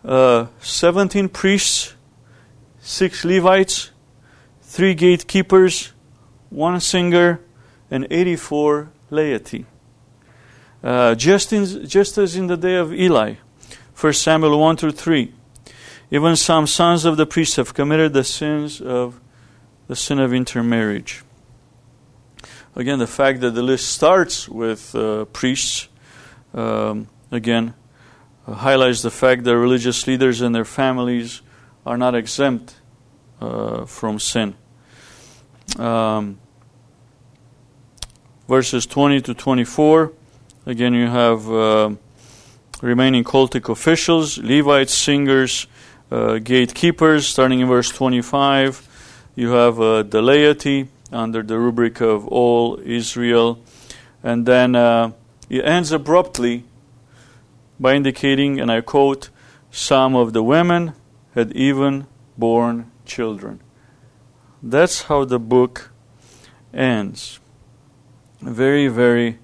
uh, 0.03 0.47
17 0.61 1.29
priests, 1.29 1.95
six 2.81 3.23
Levites, 3.23 3.91
three 4.62 4.95
gatekeepers, 4.95 5.93
one 6.49 6.81
singer, 6.81 7.43
and 7.91 8.07
84 8.11 8.88
laity. 9.11 9.67
Uh, 10.83 11.14
just, 11.14 11.53
in, 11.53 11.87
just 11.87 12.17
as 12.17 12.35
in 12.35 12.47
the 12.47 12.57
day 12.57 12.77
of 12.77 12.95
Eli, 12.95 13.35
1 13.95 14.12
Samuel 14.14 14.59
1 14.59 14.79
through 14.79 14.93
3. 14.93 15.35
Even 16.11 16.37
some 16.37 16.66
sons 16.66 17.05
of 17.05 17.16
the 17.16 17.27
priests 17.27 17.57
have 17.57 17.75
committed 17.75 18.12
the 18.12 18.25
sins 18.25 18.81
of 18.81 19.21
the 19.88 19.97
sin 19.97 20.18
of 20.18 20.33
intermarriage. 20.33 21.23
Again, 22.75 22.99
the 22.99 23.07
fact 23.07 23.40
that 23.40 23.51
the 23.51 23.62
list 23.62 23.90
starts 23.90 24.49
with 24.49 24.94
uh, 24.94 25.25
priests, 25.27 25.88
um, 26.55 27.09
again, 27.31 27.75
uh, 28.47 28.55
highlights 28.55 29.03
the 29.03 29.11
fact 29.11 29.44
that 29.44 29.59
religious 29.59 30.07
leaders 30.07 30.40
and 30.40 30.55
their 30.55 30.64
families 30.64 31.42
are 31.85 31.99
not 31.99 32.14
exempt 32.14 32.77
uh, 33.40 33.85
from 33.85 34.18
sin. 34.18 34.55
Um, 35.79 36.38
verses 38.49 38.87
20 38.87 39.21
to 39.23 39.35
24, 39.35 40.12
again, 40.66 40.94
you 40.94 41.09
have 41.09 41.51
uh, 41.51 41.90
remaining 42.81 43.25
cultic 43.25 43.68
officials, 43.68 44.38
Levites, 44.38 44.94
singers, 44.94 45.66
uh, 46.11 46.38
gatekeepers, 46.38 47.27
starting 47.27 47.61
in 47.61 47.68
verse 47.68 47.90
25. 47.90 48.87
You 49.37 49.51
have 49.51 49.81
uh, 49.81 50.03
the 50.03 50.23
laity 50.23 50.88
under 51.12 51.42
the 51.42 51.59
rubric 51.59 52.01
of 52.01 52.27
all 52.29 52.79
Israel. 52.85 53.62
And 54.23 54.47
then 54.47 54.75
uh, 54.75 55.12
it 55.49 55.64
ends 55.64 55.92
abruptly 55.92 56.64
by 57.79 57.94
indicating, 57.94 58.61
and 58.61 58.71
I 58.71 58.81
quote, 58.81 59.31
some 59.71 60.16
of 60.16 60.33
the 60.33 60.42
women 60.42 60.94
had 61.35 61.53
even 61.53 62.07
borne 62.37 62.90
children. 63.05 63.61
That's 64.62 65.03
how 65.03 65.25
the 65.25 65.38
book 65.38 65.90
ends. 66.75 67.38
A 68.44 68.51
very, 68.51 68.88
very 68.88 69.38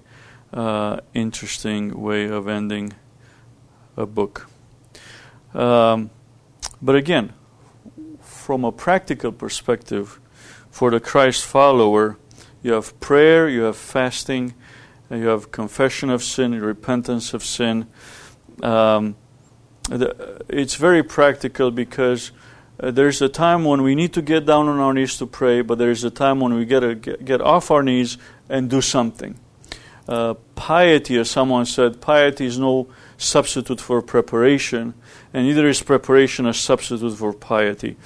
uh, 0.53 0.99
interesting 1.13 2.01
way 2.01 2.25
of 2.25 2.47
ending 2.47 2.93
a 3.95 4.05
book. 4.05 4.49
Um, 5.53 6.09
but 6.81 6.95
again, 6.95 7.33
from 8.21 8.63
a 8.63 8.71
practical 8.71 9.31
perspective, 9.31 10.19
for 10.69 10.91
the 10.91 10.99
Christ 10.99 11.45
follower, 11.45 12.17
you 12.61 12.73
have 12.73 12.99
prayer, 12.99 13.47
you 13.47 13.61
have 13.61 13.77
fasting, 13.77 14.53
you 15.09 15.27
have 15.27 15.51
confession 15.51 16.09
of 16.09 16.23
sin, 16.23 16.59
repentance 16.59 17.33
of 17.33 17.43
sin. 17.43 17.87
Um, 18.61 19.15
the, 19.89 20.43
it's 20.49 20.75
very 20.75 21.03
practical 21.03 21.71
because 21.71 22.31
uh, 22.79 22.91
there's 22.91 23.21
a 23.21 23.29
time 23.29 23.63
when 23.63 23.83
we 23.83 23.95
need 23.95 24.13
to 24.13 24.21
get 24.21 24.45
down 24.45 24.67
on 24.67 24.79
our 24.79 24.93
knees 24.93 25.17
to 25.17 25.25
pray, 25.25 25.61
but 25.61 25.77
there's 25.77 26.03
a 26.03 26.09
time 26.09 26.39
when 26.39 26.53
we 26.55 26.65
gotta 26.65 26.95
get, 26.95 27.23
get 27.23 27.41
off 27.41 27.71
our 27.71 27.83
knees 27.83 28.17
and 28.49 28.69
do 28.69 28.81
something. 28.81 29.39
Uh, 30.07 30.33
piety, 30.55 31.17
as 31.17 31.29
someone 31.29 31.65
said, 31.65 32.01
piety 32.01 32.45
is 32.45 32.59
no 32.59 32.87
substitute 33.17 33.81
for 33.81 34.01
preparation, 34.01 34.93
and 35.33 35.45
neither 35.45 35.67
is 35.67 35.81
preparation 35.81 36.45
a 36.45 36.53
substitute 36.53 37.17
for 37.17 37.33
piety. 37.33 37.97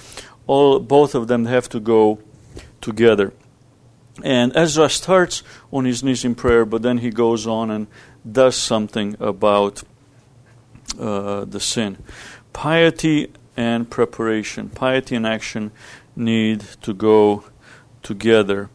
All 0.48 0.80
both 0.80 1.15
of 1.15 1.28
them 1.28 1.45
have 1.45 1.69
to 1.69 1.80
go 1.80 2.19
together. 2.82 3.34
And 4.24 4.56
Ezra 4.56 4.89
starts 4.89 5.43
on 5.72 5.86
his 5.86 6.04
knees 6.04 6.26
in 6.26 6.36
prayer, 6.36 6.65
but 6.65 6.82
then 6.82 7.00
he 7.00 7.10
goes 7.10 7.48
on 7.48 7.72
and 7.72 7.88
does 8.30 8.56
something 8.56 9.15
about 9.19 9.84
uh, 11.00 11.45
the 11.45 11.60
sin. 11.60 11.98
Piety 12.52 13.32
and 13.56 13.89
preparation, 13.89 14.69
piety 14.69 15.15
and 15.15 15.26
action 15.26 15.72
need 16.15 16.62
to 16.82 16.93
go 16.93 17.45
together. 18.04 18.69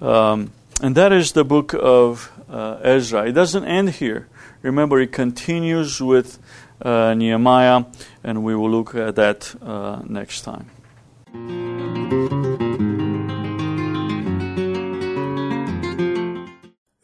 Um, 0.00 0.52
and 0.82 0.94
that 0.94 1.12
is 1.12 1.32
the 1.32 1.44
book 1.44 1.74
of 1.74 2.30
uh, 2.48 2.78
Ezra. 2.82 3.26
It 3.26 3.32
doesn't 3.32 3.64
end 3.64 3.90
here. 3.90 4.28
Remember, 4.62 5.00
it 5.00 5.12
continues 5.12 6.00
with 6.02 6.38
uh, 6.82 7.14
Nehemiah, 7.14 7.84
and 8.22 8.44
we 8.44 8.54
will 8.54 8.70
look 8.70 8.94
at 8.94 9.16
that 9.16 9.54
uh, 9.62 10.02
next 10.04 10.42
time. 10.42 10.70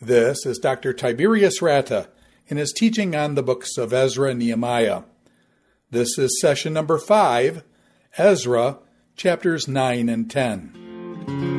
This 0.00 0.46
is 0.46 0.58
Dr. 0.58 0.92
Tiberius 0.92 1.60
Rata 1.60 2.08
in 2.48 2.58
his 2.58 2.72
teaching 2.72 3.16
on 3.16 3.34
the 3.34 3.42
books 3.42 3.76
of 3.76 3.92
Ezra 3.92 4.30
and 4.30 4.38
Nehemiah. 4.38 5.02
This 5.90 6.18
is 6.18 6.40
session 6.40 6.72
number 6.72 6.98
five, 6.98 7.64
Ezra, 8.18 8.78
chapters 9.16 9.66
9 9.66 10.08
and 10.08 10.30
10. 10.30 11.55